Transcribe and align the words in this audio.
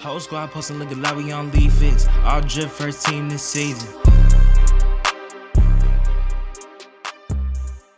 Whole 0.00 0.20
squad 0.20 0.52
posting 0.52 0.78
looking 0.78 1.02
like 1.02 1.16
we 1.16 1.32
on 1.32 1.50
League 1.50 1.72
Fits. 1.72 2.06
All 2.22 2.40
drip 2.40 2.68
first 2.68 3.04
team 3.04 3.28
this 3.28 3.42
season. 3.42 3.88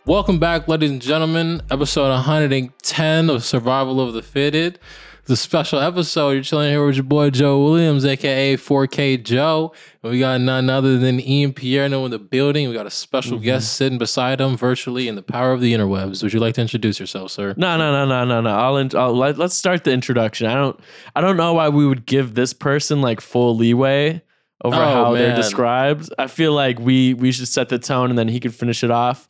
Welcome 0.07 0.39
back, 0.39 0.67
ladies 0.67 0.91
and 0.91 1.03
gentlemen. 1.03 1.61
Episode 1.71 2.09
110 2.09 3.29
of 3.29 3.45
Survival 3.45 4.01
of 4.01 4.15
the 4.15 4.23
Fitted. 4.23 4.79
It's 5.21 5.31
a 5.31 5.37
special 5.37 5.79
episode. 5.79 6.31
You're 6.31 6.43
chilling 6.43 6.71
here 6.71 6.85
with 6.85 6.97
your 6.97 7.05
boy 7.05 7.31
Joe 7.31 7.63
Williams, 7.63 8.05
aka 8.05 8.57
4K 8.57 9.23
Joe. 9.23 9.73
And 10.03 10.13
we 10.13 10.19
got 10.19 10.41
none 10.41 10.71
other 10.71 10.99
than 10.99 11.21
Ian 11.21 11.53
Pierno 11.53 12.05
in 12.07 12.11
the 12.11 12.19
building. 12.19 12.69
We 12.69 12.75
got 12.75 12.87
a 12.87 12.91
special 12.91 13.37
mm-hmm. 13.37 13.45
guest 13.45 13.75
sitting 13.75 13.99
beside 13.99 14.41
him 14.41 14.57
virtually 14.57 15.09
in 15.09 15.17
the 15.17 15.23
power 15.23 15.53
of 15.53 15.61
the 15.61 15.75
interwebs. 15.75 16.23
Would 16.23 16.33
you 16.33 16.41
like 16.41 16.55
to 16.55 16.63
introduce 16.63 16.99
yourself, 16.99 17.31
sir? 17.31 17.55
No, 17.57 17.77
no, 17.77 17.93
no, 17.93 18.07
no, 18.07 18.25
no, 18.25 18.41
no. 18.41 18.51
I'll, 18.51 18.77
in, 18.79 18.91
I'll 18.97 19.15
let, 19.15 19.37
let's 19.37 19.55
start 19.55 19.85
the 19.85 19.93
introduction. 19.93 20.47
I 20.47 20.55
don't, 20.55 20.81
I 21.15 21.21
don't 21.21 21.37
know 21.37 21.53
why 21.53 21.69
we 21.69 21.87
would 21.87 22.07
give 22.07 22.35
this 22.35 22.53
person 22.53 23.03
like 23.03 23.21
full 23.21 23.57
leeway 23.57 24.23
over 24.65 24.77
Oh, 24.77 24.79
how 24.79 25.15
they're 25.15 25.37
described. 25.37 26.13
I 26.19 26.27
feel 26.27 26.53
like 26.53 26.79
we 26.79 27.15
we 27.15 27.33
should 27.33 27.49
set 27.49 27.69
the 27.69 27.79
tone 27.79 28.11
and 28.11 28.19
then 28.19 28.29
he 28.29 28.41
can 28.41 28.51
finish 28.51 28.85
it 28.85 28.91
off. 28.91 29.29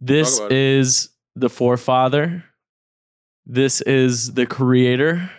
This 0.00 0.34
is 0.34 0.40
it. 0.40 0.52
is 0.52 1.08
the 1.34 1.50
forefather. 1.50 2.44
This 3.48 3.80
is 3.80 4.34
the 4.34 4.46
creator. 4.46 5.30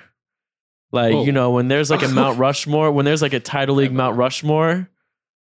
Like 0.92 1.14
Whoa. 1.14 1.24
you 1.26 1.32
know, 1.32 1.52
when 1.52 1.68
there's 1.68 1.92
like 1.92 2.02
a 2.02 2.08
Mount 2.08 2.40
Rushmore, 2.46 2.92
when 2.92 3.06
there's 3.06 3.22
like 3.22 3.34
a 3.34 3.40
Tidal 3.40 3.76
League 3.76 3.94
Mount 3.94 4.18
Rushmore, 4.18 4.90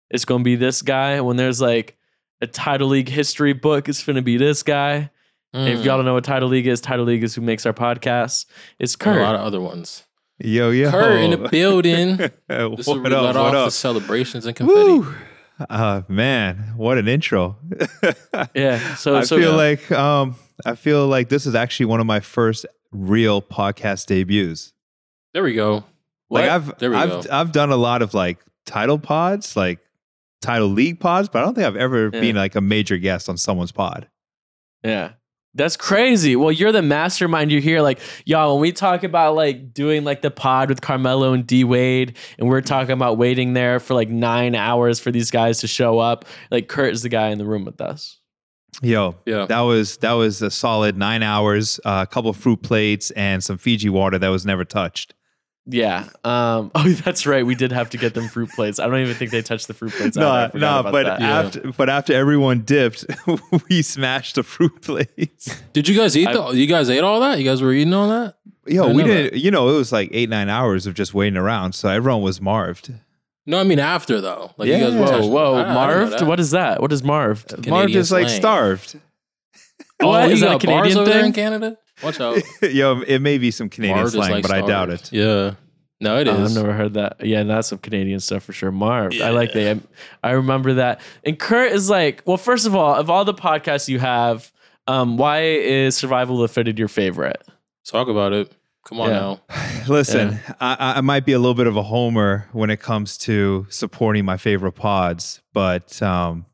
it's 0.10 0.24
gonna 0.26 0.44
be 0.44 0.56
this 0.56 0.82
guy. 0.82 1.20
When 1.22 1.36
there's 1.36 1.60
like 1.60 1.98
a 2.42 2.48
Tidal 2.48 2.88
League 2.88 3.10
history 3.10 3.52
book, 3.54 3.90
it's 3.90 4.04
gonna 4.04 4.22
be 4.22 4.38
this 4.38 4.64
guy. 4.64 5.10
And 5.54 5.70
if 5.70 5.80
Mm. 5.80 5.86
y'all 5.86 5.98
don't 5.98 6.06
know 6.06 6.14
what 6.14 6.24
Tidal 6.24 6.50
League 6.50 6.68
is, 6.68 6.80
Tidal 6.82 7.06
League 7.06 7.24
is 7.24 7.36
who 7.36 7.42
makes 7.42 7.66
our 7.66 7.74
podcast. 7.74 8.46
It's 8.80 8.96
And 8.96 9.20
a 9.20 9.22
lot 9.22 9.36
of 9.36 9.42
other 9.42 9.60
ones. 9.62 10.04
Yo, 10.40 10.70
yo. 10.72 10.92
Kurt 10.92 11.22
in 11.22 11.32
the 11.32 11.50
building. 11.52 12.18
This 12.18 12.32
is 12.48 12.48
where 12.50 12.70
what 12.70 13.04
we 13.04 13.10
let 13.10 13.14
up? 13.14 13.36
off 13.38 13.54
What 13.54 13.66
the 13.66 13.72
celebrations 13.72 14.46
and 14.46 14.56
confetti. 14.56 14.80
Woo. 15.00 15.16
Uh, 15.70 16.02
man, 16.10 16.74
what 16.76 16.98
an 16.98 17.08
intro. 17.08 17.58
yeah. 18.54 18.96
So 18.96 19.16
I 19.18 19.24
so 19.24 19.38
feel 19.38 19.52
yeah. 19.52 19.56
like 19.56 19.92
um, 19.94 20.36
I 20.66 20.76
feel 20.76 21.08
like 21.08 21.30
this 21.30 21.46
is 21.46 21.56
actually 21.56 21.88
one 21.88 22.00
of 22.00 22.06
my 22.06 22.20
first 22.20 22.66
real 22.92 23.42
podcast 23.42 24.06
debuts. 24.08 24.74
There 25.34 25.44
we 25.44 25.54
go. 25.54 25.84
Like 26.30 26.50
I've 26.50 26.78
There 26.80 26.92
we 26.92 26.96
I've 26.96 27.10
go. 27.10 27.24
I've 27.32 27.52
done 27.52 27.72
a 27.72 27.78
lot 27.78 28.02
of 28.02 28.14
like 28.14 28.40
Tidal 28.66 29.00
pods, 29.00 29.56
like 29.56 29.80
Tidal 30.42 30.68
League 30.70 31.00
pods, 31.00 31.30
but 31.30 31.40
I 31.40 31.46
don't 31.46 31.56
think 31.56 31.68
I've 31.68 31.76
ever 31.76 32.10
Yeah. 32.14 32.20
been 32.22 32.36
like 32.36 32.56
a 32.56 32.62
major 32.62 32.98
guest 32.98 33.28
on 33.30 33.38
someone's 33.38 33.72
pod. 33.72 34.08
yeah. 34.84 35.12
That's 35.58 35.78
crazy. 35.78 36.36
Well, 36.36 36.52
you're 36.52 36.74
the 36.74 36.82
mastermind. 36.82 37.50
You're 37.50 37.62
here. 37.62 37.82
Like, 37.82 38.02
y'all, 38.26 38.56
when 38.56 38.62
we 38.62 38.74
talk 38.74 39.04
about 39.06 39.36
like 39.36 39.74
doing 39.74 40.04
like 40.04 40.22
the 40.22 40.30
pod 40.30 40.68
with 40.68 40.82
Carmelo 40.82 41.32
and 41.32 41.48
D 41.48 41.64
Wade, 41.64 42.18
and 42.38 42.50
we're 42.50 42.60
talking 42.60 42.92
about 42.92 43.18
waiting 43.18 43.54
there 43.54 43.80
for 43.80 43.94
like 43.94 44.10
nine 44.10 44.54
hours 44.54 45.00
for 45.00 45.12
these 45.12 45.32
guys 45.32 45.60
to 45.62 45.68
show 45.68 45.98
up, 45.98 46.26
like 46.52 46.68
Kurt 46.68 46.92
is 46.92 47.04
the 47.04 47.08
guy 47.10 47.30
in 47.30 47.38
the 47.38 47.46
room 47.46 47.64
with 47.64 47.80
us. 47.80 48.20
Yo, 48.82 49.16
Yeah. 49.26 49.46
that 49.46 49.62
was 49.62 49.98
that 49.98 50.14
was 50.14 50.42
a 50.42 50.52
solid 50.52 50.98
nine 50.98 51.24
hours, 51.24 51.80
uh, 51.86 52.06
a 52.08 52.12
couple 52.12 52.30
of 52.30 52.38
fruit 52.38 52.62
plates, 52.62 53.12
and 53.12 53.44
some 53.44 53.58
Fiji 53.58 53.90
water 53.90 54.18
that 54.20 54.30
was 54.30 54.46
never 54.46 54.66
touched. 54.66 55.14
Yeah. 55.68 56.10
Um, 56.24 56.70
oh, 56.76 56.88
that's 57.04 57.26
right. 57.26 57.46
We 57.46 57.56
did 57.56 57.72
have 57.72 57.90
to 57.92 57.98
get 57.98 58.14
them 58.14 58.28
fruit 58.28 58.50
plates. 58.52 58.80
I 58.80 58.86
don't 58.88 59.00
even 59.00 59.16
think 59.16 59.32
they 59.32 59.42
touched 59.42 59.68
the 59.68 59.74
fruit 59.74 59.94
plates. 59.94 60.16
No, 60.16 60.50
forgot 60.52 60.86
no, 60.86 60.92
but 60.92 61.04
that. 61.06 61.20
Yeah. 61.22 61.40
after 61.40 61.72
but 61.76 61.90
after 61.90 62.14
everyone 62.14 62.62
dipped, 62.62 63.06
we 63.70 63.82
smashed 63.82 64.36
the 64.36 64.44
fruit 64.44 64.82
plates. 64.82 65.62
Did 65.74 65.88
you 65.88 65.96
guys 65.96 66.16
eat 66.16 66.32
the, 66.32 66.50
you 66.50 66.68
guys 66.68 66.90
ate 66.90 67.04
all 67.04 67.20
that? 67.22 67.40
You 67.40 67.46
guys 67.46 67.62
were 67.62 67.74
eating 67.74 67.94
all 67.94 68.10
that? 68.10 68.36
Yo, 68.68 68.92
we 68.94 69.04
didn't. 69.04 69.40
You 69.40 69.52
know, 69.52 69.70
it 69.70 69.74
was 69.74 69.92
like 69.92 70.10
eight 70.12 70.30
nine 70.30 70.50
hours 70.50 70.88
of 70.88 70.96
just 70.96 71.14
waiting 71.14 71.38
around, 71.38 71.74
so 71.74 71.88
everyone 71.90 72.22
was 72.24 72.42
marved. 72.42 72.92
No, 73.48 73.60
I 73.60 73.64
mean 73.64 73.80
after 73.80 74.22
though. 74.22 74.52
Like 74.58 74.68
you 74.68 74.74
Yeah. 74.74 74.80
guys 74.82 74.94
were 74.94 75.00
Whoa, 75.02 75.08
touching- 75.12 75.32
whoa, 75.32 75.54
I- 75.54 75.56
I 75.56 75.58
didn't 75.62 75.68
know 75.68 75.74
Marved? 75.76 76.12
that. 76.20 76.28
What 76.28 76.40
is 76.40 76.52
that? 76.52 76.82
What 76.82 76.92
is 76.92 77.04
Marved? 77.04 77.52
Marved 77.52 77.64
Canadian 77.64 78.00
is 78.00 78.12
like 78.12 78.28
slang. 78.28 78.40
starved. 78.42 79.00
Oh, 80.02 80.08
What? 80.08 80.28
you 80.28 80.34
Is 80.34 80.42
that 80.42 80.48
got 80.48 80.64
a 80.64 80.68
bars 80.68 80.82
Canadian 80.94 80.98
over 81.00 81.10
there 81.10 81.26
in? 81.26 81.32
Canada? 81.34 81.78
Watch 82.04 82.20
out. 82.20 82.38
Yo, 82.62 83.00
it 83.08 83.20
may 83.20 83.38
be 83.38 83.50
some 83.52 83.70
Canadian 83.70 83.98
Marved 83.98 84.12
slang, 84.14 84.32
like 84.32 84.42
but 84.42 84.52
I 84.52 84.60
doubt 84.62 84.90
it. 84.90 85.10
Yeah. 85.14 85.54
No, 86.02 86.18
it 86.20 86.28
is. 86.28 86.38
Oh. 86.38 86.44
I've 86.44 86.54
never 86.66 86.74
heard 86.74 86.96
that. 86.96 87.26
Yeah, 87.26 87.44
that's 87.44 87.70
some 87.70 87.78
Canadian 87.80 88.20
stuff 88.20 88.44
for 88.44 88.52
sure. 88.52 88.72
Marv. 88.72 89.14
I 89.24 89.30
like 89.30 89.54
that. 89.54 89.80
I 90.22 90.32
remember 90.32 90.74
that. 90.74 91.00
And 91.24 91.40
Kurt 91.40 91.72
is 91.72 91.90
like, 91.90 92.22
well, 92.26 92.36
first 92.36 92.68
of 92.68 92.76
all, 92.76 92.94
of 92.96 93.10
all 93.10 93.24
the 93.24 93.34
podcasts 93.34 93.88
you 93.88 94.00
have, 94.00 94.52
um, 94.88 95.16
why 95.16 95.44
is 95.44 95.96
Survival 95.96 96.36
of 96.44 96.50
the 96.50 96.54
Fitted 96.54 96.78
your 96.78 96.90
favorite? 96.90 97.42
Talk 97.86 98.10
about 98.10 98.34
it. 98.34 98.52
Come 98.86 99.02
on 99.02 99.10
Yeah. 99.10 99.20
now. 99.20 99.42
Listen, 99.88 100.40
I, 100.62 100.76
I- 100.80 100.98
I 100.98 101.02
might 101.02 101.26
be 101.26 101.34
a 101.34 101.40
little 101.40 101.54
bit 101.56 101.68
of 101.68 101.76
a 101.76 101.84
homer 101.84 102.48
when 102.54 102.70
it 102.70 102.80
comes 102.80 103.18
to 103.20 103.66
supporting 103.70 104.24
my 104.26 104.38
favorite 104.38 104.74
pods, 104.74 105.42
but 105.54 106.02
um, 106.02 106.46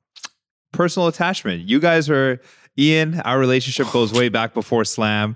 personal 0.71 1.07
attachment. 1.07 1.67
You 1.67 1.79
guys 1.79 2.09
are 2.09 2.41
Ian. 2.79 3.19
Our 3.21 3.37
relationship 3.37 3.91
goes 3.91 4.13
way 4.17 4.29
back 4.29 4.53
before 4.53 4.85
Slam, 4.85 5.35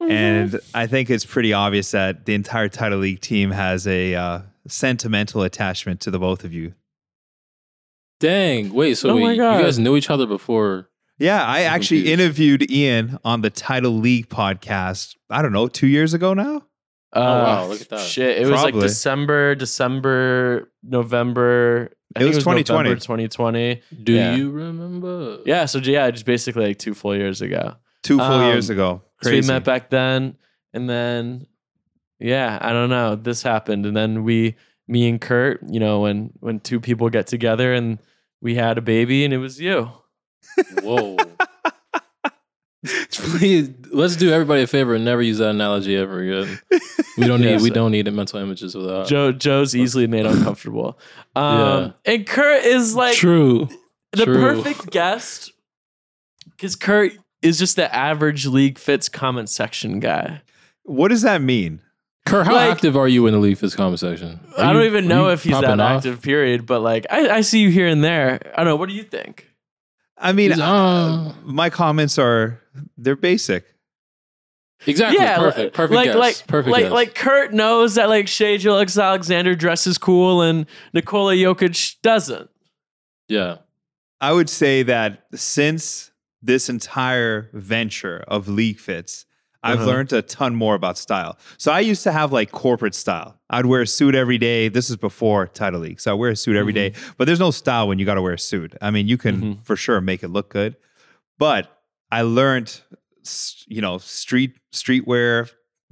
and 0.00 0.58
I 0.74 0.86
think 0.86 1.10
it's 1.10 1.24
pretty 1.24 1.52
obvious 1.52 1.90
that 1.90 2.26
the 2.26 2.34
entire 2.34 2.68
Tidal 2.68 2.98
League 3.00 3.20
team 3.20 3.50
has 3.50 3.86
a 3.88 4.14
uh, 4.14 4.40
sentimental 4.68 5.42
attachment 5.42 6.00
to 6.02 6.10
the 6.10 6.18
both 6.18 6.44
of 6.44 6.52
you. 6.52 6.74
Dang. 8.20 8.72
Wait, 8.72 8.94
so 8.96 9.10
Oh 9.10 9.14
my 9.18 9.26
wait, 9.28 9.36
you 9.36 9.42
guys 9.42 9.78
knew 9.78 9.96
each 9.96 10.10
other 10.10 10.26
before. 10.26 10.88
Yeah, 11.18 11.42
I 11.42 11.60
I'm 11.60 11.66
actually 11.74 12.02
confused. 12.02 12.20
interviewed 12.20 12.70
Ian 12.70 13.18
on 13.24 13.40
the 13.40 13.50
Tidal 13.50 13.92
League 13.98 14.28
podcast. 14.28 15.16
I 15.30 15.42
don't 15.42 15.52
know, 15.52 15.66
two 15.68 15.86
years 15.86 16.12
ago 16.14 16.34
now. 16.34 16.56
Uh, 17.12 17.20
wow, 17.46 17.66
look 17.66 17.80
at 17.80 17.88
that. 17.88 18.00
Shit, 18.00 18.38
it 18.38 18.46
was 18.50 18.62
like 18.62 18.74
December, 18.74 19.54
December, 19.54 20.70
November. 20.82 21.90
I 22.14 22.22
It 22.22 22.26
was 22.26 22.38
2020. 22.38 22.88
November 22.90 23.00
2020. 23.00 23.82
Do 24.02 24.12
Yeah. 24.12 24.36
you 24.36 24.50
remember? 24.50 25.38
Yeah, 25.46 25.64
so 25.66 25.78
yeah, 25.78 26.10
just 26.10 26.26
basically 26.26 26.66
like 26.66 26.78
two 26.78 26.94
full 26.94 27.16
years 27.16 27.40
ago. 27.40 27.76
Two 28.02 28.18
full 28.18 28.26
Um, 28.26 28.50
years 28.52 28.68
ago. 28.70 29.02
So 29.22 29.30
we 29.30 29.40
met 29.40 29.64
back 29.64 29.88
then, 29.90 30.36
and 30.74 30.88
then 30.90 31.46
yeah, 32.20 32.58
I 32.60 32.72
don't 32.72 32.90
know. 32.90 33.16
This 33.16 33.42
happened, 33.42 33.86
and 33.86 33.96
then 33.96 34.22
we, 34.24 34.56
me 34.88 35.08
and 35.08 35.20
Kurt, 35.20 35.60
you 35.68 35.80
know, 35.80 36.00
when 36.00 36.30
when 36.40 36.60
two 36.60 36.80
people 36.80 37.08
get 37.08 37.26
together 37.26 37.72
and 37.72 37.98
we 38.42 38.54
had 38.54 38.76
a 38.78 38.82
baby, 38.82 39.24
and 39.24 39.32
it 39.32 39.38
was 39.38 39.58
you. 39.60 39.90
Whoa. 40.82 41.16
Please, 43.10 43.70
let's 43.90 44.14
do 44.14 44.30
everybody 44.30 44.62
a 44.62 44.66
favor 44.66 44.94
and 44.94 45.04
never 45.04 45.20
use 45.20 45.38
that 45.38 45.50
analogy 45.50 45.96
ever 45.96 46.20
again. 46.20 46.60
We 47.18 47.26
don't 47.26 47.40
need 47.42 47.50
Yes. 47.50 47.62
we 47.62 47.70
don't 47.70 47.90
need 47.90 48.10
mental 48.12 48.38
images 48.38 48.74
of 48.76 48.84
that. 48.84 49.06
Joe 49.08 49.32
Joe's 49.32 49.74
easily 49.74 50.06
made 50.06 50.24
uncomfortable. 50.26 50.96
Um, 51.34 51.94
and 52.04 52.24
Kurt 52.26 52.64
is 52.64 52.94
like 52.94 53.16
True. 53.16 53.68
the 54.12 54.24
True. 54.24 54.36
perfect 54.62 54.90
guest 54.90 55.52
because 56.50 56.76
Kurt 56.76 57.12
is 57.42 57.58
just 57.58 57.74
the 57.76 57.92
average 57.92 58.46
league 58.46 58.78
fits 58.78 59.08
comment 59.08 59.48
section 59.50 59.98
guy. 59.98 60.42
what 60.84 61.08
does 61.08 61.22
that 61.22 61.42
mean? 61.42 61.80
Kurt, 62.24 62.46
how 62.46 62.54
Like- 62.54 62.70
active 62.70 62.96
are 62.96 63.08
you 63.08 63.26
in 63.26 63.32
the 63.34 63.38
League 63.40 63.56
Fits 63.58 63.74
comment 63.76 63.98
section? 64.00 64.40
Are 64.56 64.64
I 64.64 64.72
don't 64.72 64.82
you- 64.82 64.88
even 64.88 65.08
know 65.08 65.28
if 65.30 65.42
he's 65.44 65.58
that 65.60 65.80
off? 65.80 65.98
active. 65.98 66.22
Period, 66.22 66.66
but 66.66 66.80
like 66.82 67.06
I, 67.10 67.28
I 67.30 67.40
see 67.40 67.60
you 67.60 67.70
here 67.70 67.86
and 67.88 68.02
there. 68.04 68.40
I 68.54 68.58
don't 68.58 68.66
know. 68.66 68.76
What 68.76 68.88
do 68.88 68.94
you 68.94 69.04
think? 69.04 69.45
I 70.18 70.32
mean, 70.32 70.52
uh, 70.60 71.34
my 71.44 71.68
comments 71.70 72.18
are 72.18 72.60
they're 72.96 73.16
basic. 73.16 73.64
Exactly. 74.86 75.18
yeah, 75.18 75.38
perfect. 75.38 75.58
like- 75.58 75.72
Perfect. 75.72 75.94
Like 75.94 76.04
guess. 76.06 76.16
like 76.16 76.46
perfect. 76.46 76.72
like 76.72 76.82
guess. 76.84 76.92
like 76.92 77.14
Kurt 77.14 77.52
knows 77.54 77.94
that 77.94 78.08
like 78.08 78.28
Shai 78.28 78.56
Gilgeous-Alexander 78.58 79.54
dresses 79.54 79.96
cool 79.98 80.42
and 80.42 80.66
Nikola 80.92 81.34
Jokic 81.34 81.96
doesn't. 82.02 82.50
yeah. 83.28 83.58
I 84.18 84.32
would 84.32 84.48
say 84.48 84.82
that 84.84 85.24
since 85.34 86.10
this 86.40 86.70
entire 86.70 87.50
venture 87.52 88.24
of 88.28 88.48
league 88.48 88.78
fits, 88.78 89.26
I've 89.62 89.78
Uh-huh. 89.80 89.86
learned 89.86 90.12
a 90.12 90.22
ton 90.22 90.54
more 90.54 90.74
about 90.74 90.96
style. 90.98 91.38
So 91.58 91.72
I 91.72 91.80
used 91.80 92.02
to 92.04 92.12
have 92.12 92.32
like 92.32 92.52
corporate 92.52 92.94
style. 92.94 93.38
I'd 93.50 93.66
wear 93.66 93.82
a 93.82 93.86
suit 93.86 94.14
every 94.14 94.38
day. 94.38 94.68
This 94.68 94.90
is 94.90 94.96
before 94.96 95.46
Tidal 95.48 95.80
League. 95.80 96.00
So 96.00 96.10
I 96.12 96.14
wear 96.14 96.30
a 96.30 96.36
suit 96.36 96.56
every 96.56 96.72
day. 96.72 96.92
But 97.16 97.24
there's 97.26 97.40
no 97.40 97.50
style 97.50 97.88
when 97.88 97.98
you 97.98 98.04
got 98.06 98.14
to 98.14 98.22
wear 98.22 98.34
a 98.34 98.38
suit. 98.38 98.74
I 98.80 98.90
mean, 98.90 99.08
you 99.08 99.18
can 99.18 99.40
Mhm. 99.56 99.64
for 99.64 99.76
sure 99.76 100.00
make 100.00 100.22
it 100.22 100.28
look 100.28 100.50
good. 100.50 100.76
But 101.38 101.70
I 102.10 102.22
learned, 102.22 102.80
you 103.66 103.80
know, 103.80 103.98
street 103.98 104.54
streetwear, 104.72 105.50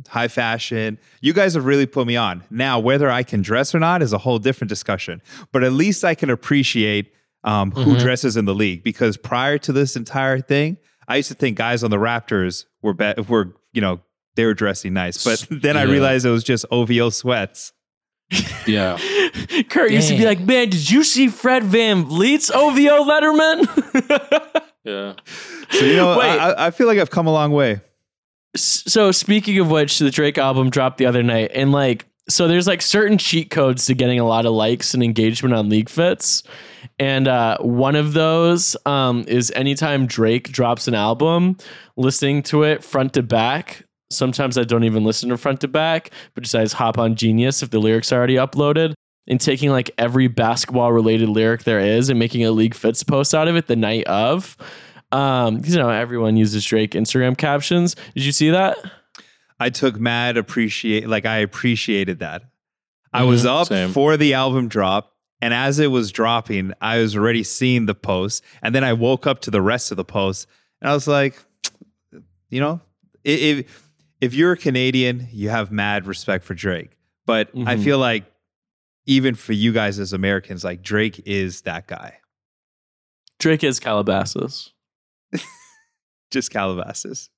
high 0.08 0.28
fashion. 0.28 0.98
You 1.20 1.32
guys 1.32 1.54
have 1.54 1.64
really 1.64 1.86
put 1.86 2.06
me 2.06 2.16
on. 2.16 2.42
Now, 2.50 2.78
whether 2.78 3.10
I 3.10 3.22
can 3.22 3.42
dress 3.42 3.74
or 3.74 3.78
not 3.80 4.02
is 4.02 4.12
a 4.12 4.18
whole 4.18 4.38
different 4.38 4.68
discussion. 4.68 5.22
But 5.52 5.64
at 5.64 5.72
least 5.72 6.04
I 6.04 6.14
can 6.14 6.30
appreciate 6.30 7.12
um, 7.46 7.72
who 7.72 7.94
Mhm. 7.96 8.00
dresses 8.00 8.38
in 8.38 8.46
the 8.46 8.54
league 8.54 8.82
because 8.82 9.18
prior 9.18 9.58
to 9.58 9.70
this 9.70 9.96
entire 9.96 10.40
thing, 10.40 10.78
I 11.08 11.16
used 11.16 11.28
to 11.28 11.34
think 11.34 11.56
guys 11.56 11.84
on 11.84 11.90
the 11.90 11.96
Raptors 11.98 12.64
were 12.82 12.94
be- 12.94 13.14
were 13.28 13.54
you 13.72 13.80
know 13.80 14.00
they 14.36 14.44
were 14.44 14.54
dressing 14.54 14.92
nice, 14.94 15.22
but 15.24 15.46
then 15.50 15.76
I 15.76 15.82
realized 15.82 16.26
it 16.26 16.30
was 16.30 16.44
just 16.44 16.64
OVO 16.70 17.10
sweats. 17.10 17.72
Yeah. 18.66 18.98
Kurt 19.68 19.92
used 19.92 20.08
to 20.08 20.16
be 20.16 20.24
like, 20.24 20.40
"Man, 20.40 20.70
did 20.70 20.90
you 20.90 21.04
see 21.04 21.28
Fred 21.28 21.62
VanVleet's 21.62 22.50
OVO 22.50 23.04
Letterman?" 23.04 24.62
Yeah. 24.84 25.14
So 25.70 25.84
you 25.86 25.96
know, 25.96 26.18
Wait. 26.18 26.28
I, 26.28 26.66
I 26.66 26.70
feel 26.70 26.86
like 26.86 26.98
I've 26.98 27.10
come 27.10 27.26
a 27.26 27.32
long 27.32 27.52
way. 27.52 27.80
so 28.54 29.12
speaking 29.12 29.58
of 29.58 29.70
which, 29.70 29.98
the 29.98 30.10
Drake 30.10 30.36
album 30.36 30.68
dropped 30.68 30.98
the 30.98 31.06
other 31.06 31.22
night, 31.22 31.52
and 31.54 31.72
like 31.72 32.04
so 32.28 32.48
there's 32.48 32.66
like 32.66 32.80
certain 32.80 33.18
cheat 33.18 33.50
codes 33.50 33.86
to 33.86 33.94
getting 33.94 34.18
a 34.18 34.26
lot 34.26 34.46
of 34.46 34.52
likes 34.52 34.94
and 34.94 35.02
engagement 35.02 35.54
on 35.54 35.68
League 35.68 35.88
Fits. 35.88 36.42
And 36.98 37.28
uh, 37.28 37.58
one 37.58 37.96
of 37.96 38.12
those 38.12 38.76
um, 38.86 39.24
is 39.28 39.52
anytime 39.54 40.06
Drake 40.06 40.50
drops 40.50 40.88
an 40.88 40.94
album, 40.94 41.56
listening 41.96 42.42
to 42.44 42.62
it 42.62 42.82
front 42.82 43.14
to 43.14 43.22
back. 43.22 43.84
Sometimes 44.10 44.56
I 44.56 44.64
don't 44.64 44.84
even 44.84 45.04
listen 45.04 45.28
to 45.30 45.36
front 45.36 45.60
to 45.62 45.68
back, 45.68 46.10
but 46.34 46.44
just 46.44 46.54
I 46.54 46.76
hop 46.76 46.98
on 46.98 47.16
Genius 47.16 47.62
if 47.62 47.70
the 47.70 47.78
lyrics 47.78 48.12
are 48.12 48.18
already 48.18 48.36
uploaded 48.36 48.94
and 49.26 49.40
taking 49.40 49.70
like 49.70 49.90
every 49.98 50.28
basketball 50.28 50.92
related 50.92 51.28
lyric 51.28 51.64
there 51.64 51.80
is 51.80 52.10
and 52.10 52.18
making 52.18 52.44
a 52.44 52.52
League 52.52 52.74
Fits 52.74 53.02
post 53.02 53.34
out 53.34 53.48
of 53.48 53.56
it 53.56 53.66
the 53.66 53.76
night 53.76 54.04
of. 54.06 54.56
Um, 55.12 55.60
you 55.64 55.76
know, 55.76 55.90
everyone 55.90 56.36
uses 56.36 56.64
Drake 56.64 56.92
Instagram 56.92 57.36
captions. 57.36 57.94
Did 58.14 58.24
you 58.24 58.32
see 58.32 58.50
that? 58.50 58.76
I 59.60 59.70
took 59.70 59.98
mad 60.00 60.36
appreciate 60.36 61.08
like 61.08 61.26
I 61.26 61.38
appreciated 61.38 62.18
that. 62.20 62.42
I 63.12 63.22
was 63.22 63.46
up 63.46 63.68
same. 63.68 63.90
for 63.92 64.16
the 64.16 64.34
album 64.34 64.66
drop, 64.68 65.14
and 65.40 65.54
as 65.54 65.78
it 65.78 65.86
was 65.92 66.10
dropping, 66.10 66.72
I 66.80 66.98
was 66.98 67.16
already 67.16 67.44
seeing 67.44 67.86
the 67.86 67.94
post, 67.94 68.42
and 68.62 68.74
then 68.74 68.82
I 68.82 68.92
woke 68.92 69.26
up 69.26 69.40
to 69.42 69.50
the 69.52 69.62
rest 69.62 69.90
of 69.92 69.96
the 69.96 70.04
post, 70.04 70.48
and 70.80 70.90
I 70.90 70.94
was 70.94 71.06
like, 71.06 71.38
you 72.50 72.60
know, 72.60 72.80
if 73.22 73.92
if 74.20 74.34
you're 74.34 74.52
a 74.52 74.56
Canadian, 74.56 75.28
you 75.30 75.50
have 75.50 75.70
mad 75.70 76.06
respect 76.06 76.44
for 76.44 76.54
Drake, 76.54 76.96
but 77.26 77.48
I 77.54 77.76
Mhm. 77.76 77.84
feel 77.84 77.98
like 77.98 78.24
even 79.06 79.34
for 79.34 79.52
you 79.52 79.70
guys 79.72 79.98
as 79.98 80.12
Americans, 80.12 80.64
like 80.64 80.82
Drake 80.82 81.22
is 81.26 81.60
that 81.62 81.86
guy, 81.86 82.18
Drake 83.38 83.62
is 83.62 83.78
Calabasas. 83.78 84.72
just 86.30 86.50
Calabasas. 86.50 87.30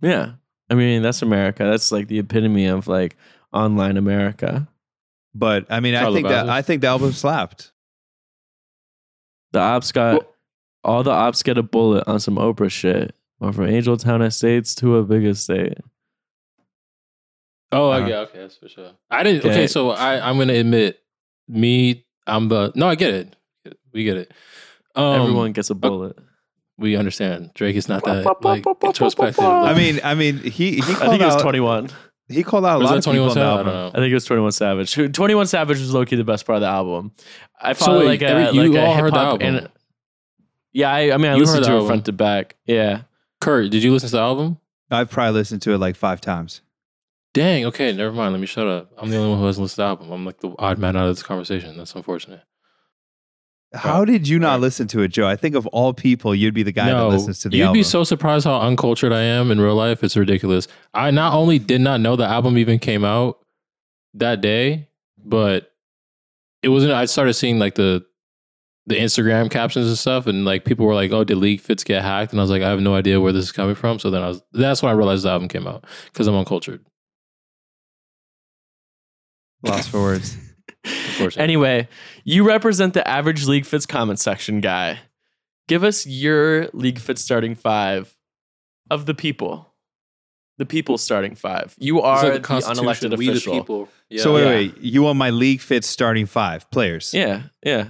Yeah. 0.00 0.34
I 0.72 0.74
mean, 0.74 1.02
that's 1.02 1.20
America. 1.20 1.64
That's 1.64 1.92
like 1.92 2.08
the 2.08 2.18
epitome 2.18 2.64
of 2.64 2.88
like 2.88 3.16
online 3.52 3.98
America. 3.98 4.66
But 5.34 5.66
I 5.68 5.80
mean, 5.80 5.94
I 5.94 6.10
think 6.12 6.26
that 6.28 6.48
I 6.48 6.62
think 6.62 6.80
the 6.80 6.86
album 6.88 7.12
slapped. 7.12 7.72
The 9.52 9.58
ops 9.60 9.92
got 9.92 10.26
all 10.82 11.02
the 11.02 11.10
ops 11.10 11.42
get 11.42 11.58
a 11.58 11.62
bullet 11.62 12.04
on 12.06 12.20
some 12.20 12.36
Oprah 12.36 12.70
shit. 12.70 13.14
Went 13.38 13.54
from 13.54 13.66
Angel 13.66 13.98
Town 13.98 14.22
Estates 14.22 14.74
to 14.76 14.96
a 14.96 15.02
big 15.02 15.24
estate. 15.26 15.76
Oh, 17.70 17.90
Uh-huh. 17.90 18.04
okay, 18.04 18.14
okay, 18.16 18.38
that's 18.38 18.56
for 18.56 18.68
sure. 18.68 18.92
I 19.10 19.22
didn't. 19.22 19.40
Okay, 19.40 19.50
Okay. 19.50 19.66
so 19.66 19.90
I, 19.90 20.26
I'm 20.26 20.38
gonna 20.38 20.54
admit, 20.54 21.00
me, 21.48 22.06
I'm 22.26 22.48
the. 22.48 22.72
No, 22.74 22.88
I 22.88 22.94
get 22.94 23.12
it. 23.12 23.36
We 23.92 24.04
get 24.04 24.16
it. 24.16 24.32
Um, 24.94 25.20
Everyone 25.20 25.52
gets 25.52 25.68
a 25.70 25.74
bullet. 25.74 26.16
We 26.82 26.96
understand. 26.96 27.50
Drake 27.54 27.76
is 27.76 27.88
not 27.88 28.04
that 28.04 28.24
like 28.42 28.66
introspective. 28.84 29.42
I 29.44 29.72
mean, 29.74 30.00
I 30.04 30.14
mean, 30.14 30.38
he 30.38 30.76
he 30.76 30.78
I 30.80 30.84
called 30.84 30.98
think 31.10 31.22
it 31.22 31.24
was 31.26 31.34
out 31.36 31.40
21. 31.42 31.88
he 32.28 32.42
called 32.42 32.66
out 32.66 32.76
a 32.76 32.78
was 32.80 32.90
lot 32.90 32.94
that 32.96 33.06
of 33.06 33.12
people 33.12 33.22
on 33.22 33.28
the 33.28 33.34
Savage? 33.34 33.66
I 33.66 33.70
album. 33.78 33.92
I 33.94 33.98
think 34.02 34.10
it 34.10 34.14
was 34.14 34.24
21 34.24 34.52
Savage. 34.52 34.94
21 35.14 35.46
Savage 35.46 35.78
was 35.78 35.94
low 35.94 36.04
key 36.04 36.16
the 36.16 36.24
best 36.24 36.44
part 36.46 36.56
of 36.56 36.60
the 36.62 36.68
album. 36.68 37.12
I 37.60 37.72
So 37.72 37.98
wait, 37.98 38.06
like 38.06 38.22
a, 38.22 38.26
every- 38.26 38.44
like 38.44 38.54
you 38.54 38.76
a 38.78 38.94
heard 38.94 39.14
the 39.14 39.18
hip-hop 39.18 39.40
album? 39.42 39.56
and 39.56 39.68
yeah, 40.72 40.90
I, 40.92 41.12
I 41.12 41.16
mean, 41.18 41.30
I 41.30 41.34
You 41.34 41.40
listened 41.40 41.64
heard 41.64 41.70
to 41.70 41.72
it 41.72 41.74
album? 41.74 41.86
front 41.88 42.04
to 42.06 42.12
back. 42.12 42.56
Yeah. 42.66 43.02
Kurt, 43.40 43.70
did 43.70 43.82
you 43.82 43.92
listen 43.92 44.08
to 44.10 44.16
the 44.16 44.22
album? 44.22 44.58
I've 44.90 45.10
probably 45.10 45.32
listened 45.40 45.62
to 45.62 45.72
it 45.72 45.78
like 45.78 45.96
five 45.96 46.20
times. 46.20 46.62
Dang. 47.34 47.64
Okay, 47.66 47.92
never 47.94 48.12
mind. 48.12 48.32
Let 48.32 48.40
me 48.40 48.46
shut 48.46 48.66
up. 48.66 48.90
I'm 48.98 49.08
the 49.10 49.16
only 49.16 49.30
one 49.30 49.38
who 49.38 49.46
hasn't 49.46 49.62
listened 49.62 49.76
to 49.76 49.82
the 49.82 49.86
album. 49.86 50.10
I'm 50.12 50.24
like 50.24 50.40
the 50.40 50.54
odd 50.58 50.78
man 50.78 50.96
out 50.96 51.08
of 51.08 51.16
this 51.16 51.22
conversation. 51.22 51.76
That's 51.76 51.94
unfortunate. 51.94 52.42
How 53.74 54.04
did 54.04 54.28
you 54.28 54.38
not 54.38 54.60
listen 54.60 54.86
to 54.88 55.00
it, 55.00 55.08
Joe? 55.08 55.26
I 55.26 55.36
think 55.36 55.54
of 55.54 55.66
all 55.68 55.94
people, 55.94 56.34
you'd 56.34 56.52
be 56.52 56.62
the 56.62 56.72
guy 56.72 56.86
that 56.90 57.06
listens 57.08 57.40
to 57.40 57.48
the 57.48 57.56
you'd 57.56 57.64
album. 57.64 57.78
be 57.78 57.82
so 57.82 58.04
surprised 58.04 58.44
how 58.44 58.60
uncultured 58.60 59.12
I 59.12 59.22
am 59.22 59.50
in 59.50 59.60
real 59.60 59.74
life. 59.74 60.04
It's 60.04 60.16
ridiculous. 60.16 60.68
I 60.92 61.10
not 61.10 61.32
only 61.32 61.58
did 61.58 61.80
not 61.80 62.00
know 62.00 62.16
the 62.16 62.26
album 62.26 62.58
even 62.58 62.78
came 62.78 63.04
out 63.04 63.38
that 64.14 64.42
day, 64.42 64.88
but 65.24 65.72
it 66.62 66.68
wasn't. 66.68 66.92
I 66.92 67.06
started 67.06 67.32
seeing 67.34 67.58
like 67.58 67.74
the 67.74 68.04
the 68.86 68.96
Instagram 68.96 69.50
captions 69.50 69.86
and 69.86 69.96
stuff, 69.96 70.26
and 70.26 70.44
like 70.44 70.64
people 70.64 70.84
were 70.84 70.94
like, 70.94 71.12
"Oh, 71.12 71.24
did 71.24 71.36
League 71.36 71.60
Fits 71.60 71.84
get 71.84 72.02
hacked?" 72.02 72.32
And 72.32 72.40
I 72.40 72.44
was 72.44 72.50
like, 72.50 72.62
"I 72.62 72.68
have 72.68 72.80
no 72.80 72.94
idea 72.94 73.20
where 73.20 73.32
this 73.32 73.44
is 73.44 73.52
coming 73.52 73.74
from." 73.74 73.98
So 73.98 74.10
then 74.10 74.22
I 74.22 74.28
was. 74.28 74.42
That's 74.52 74.82
when 74.82 74.90
I 74.90 74.94
realized 74.94 75.24
the 75.24 75.30
album 75.30 75.48
came 75.48 75.66
out 75.66 75.86
because 76.12 76.26
I'm 76.26 76.34
uncultured. 76.34 76.84
Lost 79.62 79.90
for 79.90 80.00
words. 80.02 80.36
Unfortunately. 81.12 81.42
Anyway, 81.42 81.88
you 82.24 82.44
represent 82.46 82.94
the 82.94 83.06
average 83.06 83.46
League 83.46 83.66
Fits 83.66 83.86
comment 83.86 84.18
section 84.18 84.60
guy. 84.60 85.00
Give 85.68 85.84
us 85.84 86.06
your 86.06 86.68
League 86.72 86.98
Fits 86.98 87.22
starting 87.22 87.54
five 87.54 88.16
of 88.90 89.06
the 89.06 89.14
people. 89.14 89.68
The 90.58 90.66
people 90.66 90.98
starting 90.98 91.34
five. 91.34 91.74
You 91.78 92.02
are 92.02 92.22
like 92.22 92.34
the, 92.34 92.40
Constitution, 92.40 92.84
unelected 92.84 93.16
we 93.16 93.26
the 93.26 93.32
official. 93.32 93.54
people. 93.54 93.88
Yeah. 94.10 94.22
so 94.22 94.34
wait, 94.34 94.42
Yeah. 94.42 94.50
wait, 94.50 94.78
you 94.80 95.02
want 95.02 95.18
my 95.18 95.30
league 95.30 95.60
fit 95.60 95.84
starting 95.84 96.26
five 96.26 96.70
players? 96.70 97.14
Yeah, 97.14 97.44
yeah. 97.64 97.88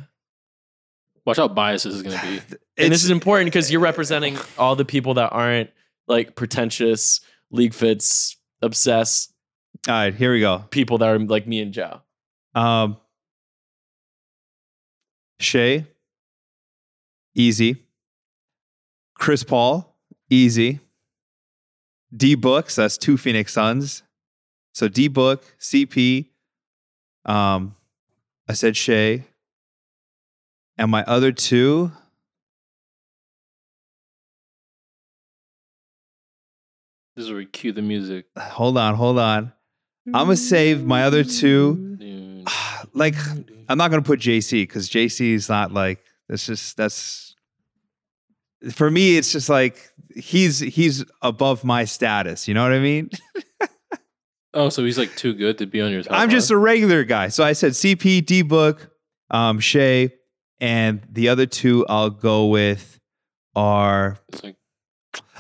watch 1.27 1.39
how 1.39 1.49
biased 1.49 1.85
this 1.85 1.95
is 1.95 2.03
going 2.03 2.19
to 2.19 2.25
be. 2.27 2.57
and 2.85 2.93
this 2.93 3.05
is 3.05 3.11
important 3.11 3.47
because 3.49 3.71
you're 3.71 3.81
representing 3.81 4.39
all 4.59 4.77
the 4.77 4.85
people 4.85 5.15
that 5.15 5.31
aren't 5.33 5.71
like 6.07 6.37
pretentious 6.37 7.21
League 7.51 7.75
Fits 7.75 8.37
obsessed 8.63 9.33
all 9.89 9.95
right. 9.95 10.15
Here 10.15 10.33
we 10.33 10.41
go. 10.41 10.65
people 10.71 10.99
that 10.99 11.09
are 11.09 11.19
like 11.19 11.47
me 11.47 11.61
and 11.61 11.73
Joe. 11.73 12.01
Um, 12.55 12.97
Shai, 15.43 15.87
easy. 17.35 17.77
Chris 19.15 19.43
Paul, 19.45 19.95
easy. 20.31 20.81
D 22.15 22.35
Books, 22.35 22.77
that's 22.77 22.97
two 22.99 23.17
Phoenix 23.17 23.53
Suns. 23.53 24.03
So 24.75 24.89
D 24.89 25.09
Book, 25.09 25.45
CP. 25.59 26.27
Um, 27.25 27.75
I 28.49 28.53
said 28.55 28.77
Shai. 28.77 29.25
And 30.79 30.91
my 30.91 31.05
other 31.05 31.33
two, 31.33 31.93
This 37.15 37.27
is 37.27 37.31
where 37.31 37.39
we 37.39 37.47
cue 37.47 37.73
the 37.73 37.83
music. 37.83 38.25
hold 38.39 38.79
on, 38.79 38.95
hold 38.95 39.19
on. 39.19 39.53
I'm 40.07 40.13
gonna 40.27 40.37
save 40.37 40.83
my 40.83 41.05
other 41.05 41.25
two. 41.25 41.97
Like, 42.95 43.15
I'm 43.69 43.79
not 43.79 43.91
gonna 43.91 44.03
put 44.03 44.21
JC 44.21 44.63
because 44.63 44.89
JC 44.89 45.33
is 45.33 45.49
not 45.49 45.73
like 45.73 46.03
that's 46.29 46.47
just 46.47 46.77
that's 46.77 47.35
for 48.73 48.91
me. 48.91 49.17
It's 49.17 49.33
just 49.33 49.49
like 49.49 49.91
he's 50.15 50.59
he's 50.59 51.05
above 51.23 51.65
my 51.65 51.85
status. 51.85 52.47
You 52.49 52.55
know 52.55 52.63
what 52.63 52.73
I 52.73 52.81
mean? 52.81 53.11
Oh, 54.55 54.69
so 54.69 54.85
he's 54.85 54.99
like 54.99 55.15
too 55.17 55.33
good 55.33 55.59
to 55.59 55.67
be 55.67 55.81
on 55.81 55.91
your 55.91 56.03
top. 56.03 56.13
I'm 56.19 56.29
just 56.29 56.51
a 56.51 56.57
regular 56.57 57.05
guy. 57.05 57.29
So 57.29 57.43
I 57.43 57.55
said 57.55 57.73
CP, 57.73 58.27
D 58.27 58.43
Book, 58.43 58.91
um, 59.31 59.61
Shai, 59.61 60.11
and 60.61 61.01
the 61.11 61.31
other 61.31 61.47
two 61.47 61.87
I'll 61.89 62.11
go 62.11 62.49
with 62.49 63.01
are 63.55 64.19
like, 64.43 64.57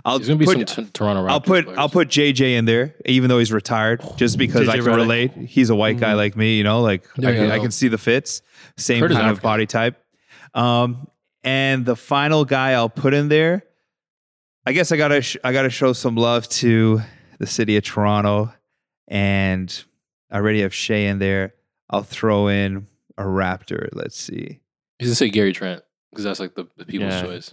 I'll 0.04 0.18
there's 0.18 0.28
gonna 0.28 0.38
be 0.38 0.44
put 0.46 0.68
some 0.68 0.84
t- 0.86 0.90
Toronto 0.92 1.22
Raptors. 1.24 1.30
I'll 1.30 1.40
put 1.40 1.64
players. 1.64 1.78
I'll 1.78 1.88
put 1.88 2.08
JJ 2.08 2.56
in 2.56 2.64
there, 2.64 2.94
even 3.06 3.28
though 3.28 3.38
he's 3.38 3.52
retired, 3.52 4.02
just 4.16 4.36
because 4.38 4.68
I 4.68 4.76
can 4.76 4.84
Redick. 4.84 4.96
relate. 4.96 5.32
He's 5.32 5.70
a 5.70 5.74
white 5.76 5.98
guy 5.98 6.12
Mhm. 6.12 6.16
like 6.16 6.36
me, 6.36 6.56
you 6.58 6.64
know, 6.64 6.80
like 6.82 7.04
I 7.24 7.30
you 7.30 7.36
can, 7.36 7.50
I 7.50 7.58
can 7.58 7.70
see 7.70 7.88
the 7.88 7.98
fits, 7.98 8.42
same 8.76 9.00
Kurt 9.00 9.10
kind 9.12 9.22
of 9.22 9.26
African. 9.32 9.42
body 9.48 9.66
type. 9.66 10.02
Um, 10.54 11.06
and 11.44 11.84
the 11.86 11.96
final 11.96 12.44
guy 12.44 12.72
I'll 12.72 12.88
put 12.90 13.14
in 13.14 13.28
there, 13.28 13.62
I 14.66 14.72
guess 14.72 14.92
I 14.92 14.96
gotta 14.96 15.22
sh- 15.22 15.36
I 15.44 15.52
gotta 15.52 15.70
show 15.70 15.92
some 15.92 16.16
love 16.16 16.48
to 16.50 17.00
the 17.38 17.46
city 17.46 17.76
of 17.76 17.84
Toronto, 17.84 18.52
and 19.08 19.84
I 20.30 20.36
already 20.36 20.62
have 20.62 20.74
Shai 20.74 20.94
in 20.96 21.18
there. 21.18 21.54
I'll 21.90 22.02
throw 22.02 22.48
in 22.48 22.86
a 23.18 23.22
Raptor. 23.24 23.88
Let's 23.92 24.16
see. 24.18 24.60
He's 24.98 25.08
gonna 25.08 25.14
say 25.14 25.30
Gary 25.30 25.52
Trent 25.52 25.82
because 26.10 26.24
that's 26.24 26.40
like 26.40 26.54
the, 26.54 26.66
the 26.76 26.84
people's 26.84 27.12
Yeah. 27.12 27.22
choice. 27.22 27.50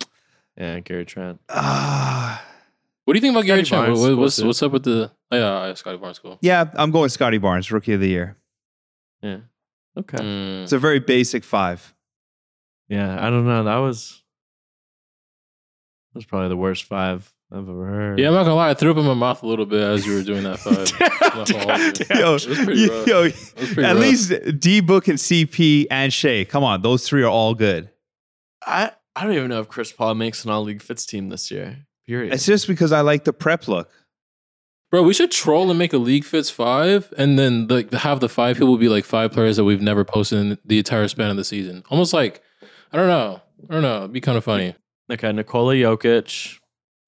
Yeah, 0.60 0.80
Gary 0.82 1.06
Trent. 1.06 1.40
Ah, 1.50 2.44
What 3.06 3.14
do 3.14 3.18
you 3.18 3.22
think 3.22 3.34
about 3.34 3.46
Gary 3.46 3.66
Scottie 3.66 3.86
Trent? 3.88 3.88
Barnes 3.88 4.00
What- 4.00 4.10
is 4.10 4.16
cool 4.16 4.22
what's 4.24 4.44
what's 4.44 4.64
up 4.64 4.72
with 4.74 4.84
the? 4.84 5.12
Oh, 5.32 5.38
yeah, 5.38 5.68
yeah, 5.68 5.74
Scottie 5.74 5.98
Barnes 5.98 6.20
cool. 6.20 6.38
yeah, 6.42 6.66
I'm 6.76 6.92
going 6.92 7.10
Scottie 7.10 7.38
Barnes, 7.38 7.72
Rookie 7.72 7.94
of 7.94 8.02
the 8.02 8.10
Year. 8.10 8.36
Yeah. 9.22 9.38
Okay. 9.98 10.18
Mm. 10.18 10.64
It's 10.64 10.72
a 10.74 10.80
very 10.80 11.00
basic 11.00 11.44
five. 11.44 11.94
Yeah, 12.88 13.18
I 13.26 13.30
don't 13.30 13.46
know. 13.46 13.64
That 13.64 13.78
was 13.78 14.22
that 16.14 16.18
was 16.20 16.26
probably 16.26 16.50
the 16.50 16.58
worst 16.58 16.84
five 16.86 17.32
I've 17.52 17.68
ever 17.70 17.86
heard. 17.86 18.20
Yeah, 18.20 18.28
I'm 18.28 18.34
not 18.34 18.44
gonna 18.44 18.56
lie. 18.56 18.70
I 18.70 18.74
threw 18.74 18.92
up 18.92 18.98
in 18.98 19.06
my 19.06 19.14
mouth 19.14 19.42
a 19.44 19.48
little 19.48 19.66
bit 19.66 19.82
as 19.82 20.06
you 20.06 20.16
were 20.16 20.24
doing 20.24 20.44
that 20.44 20.60
five. 20.60 20.92
I'm 21.32 21.38
not 21.40 21.48
gonna 21.50 21.84
hold 21.84 22.00
you. 22.00 22.06
Yo, 22.16 22.34
It 22.36 22.48
was 22.48 22.58
pretty 22.60 22.82
yo, 22.82 22.98
rough. 23.00 23.08
yo, 23.08 23.24
It 23.24 23.36
was 23.60 23.74
pretty 23.74 23.84
at 23.84 23.94
rough. 23.96 24.02
least 24.02 24.60
D 24.60 24.82
Book 24.82 25.08
and 25.08 25.18
CP 25.18 25.88
and 25.92 26.12
Shai. 26.14 26.46
Come 26.46 26.64
on, 26.64 26.82
those 26.82 27.08
three 27.08 27.24
are 27.24 27.30
all 27.30 27.54
good. 27.56 27.90
I 28.66 28.92
I 29.20 29.24
don't 29.26 29.34
even 29.34 29.50
know 29.50 29.60
if 29.60 29.68
Chris 29.68 29.92
Paul 29.92 30.16
makes 30.16 30.46
an 30.46 30.52
all 30.52 30.64
league 30.64 30.82
fits 30.82 31.06
team 31.06 31.28
this 31.30 31.52
year. 31.52 31.86
Period. 32.08 32.34
It's 32.34 32.46
just 32.46 32.68
because 32.68 32.92
I 32.94 33.02
like 33.02 33.26
the 33.26 33.34
prep 33.34 33.68
look. 33.68 33.92
Bro, 34.92 35.04
we 35.04 35.14
should 35.14 35.30
troll 35.30 35.70
and 35.70 35.78
make 35.78 35.92
a 35.94 35.98
league 35.98 36.24
fits 36.24 36.50
five, 36.50 37.14
and 37.18 37.38
then 37.38 37.68
like 37.68 37.92
have 37.94 38.22
the 38.22 38.30
five 38.30 38.58
people 38.58 38.76
be 38.78 38.90
like 38.90 39.06
five 39.06 39.32
players 39.32 39.58
that 39.58 39.66
we've 39.66 39.82
never 39.82 40.04
posted 40.04 40.40
in 40.40 40.58
the 40.66 40.78
entire 40.80 41.08
span 41.08 41.30
of 41.30 41.38
the 41.38 41.44
season. 41.44 41.84
Almost 41.90 42.14
like 42.14 42.42
I 42.92 42.98
don't 42.98 43.08
know, 43.08 43.42
I 43.70 43.74
don't 43.74 43.82
know. 43.84 43.98
It'd 44.00 44.14
be 44.14 44.22
kind 44.22 44.38
of 44.38 44.44
funny. 44.44 44.74
okay, 45.12 45.32
Nikola 45.32 45.76
Jokic, 45.76 46.58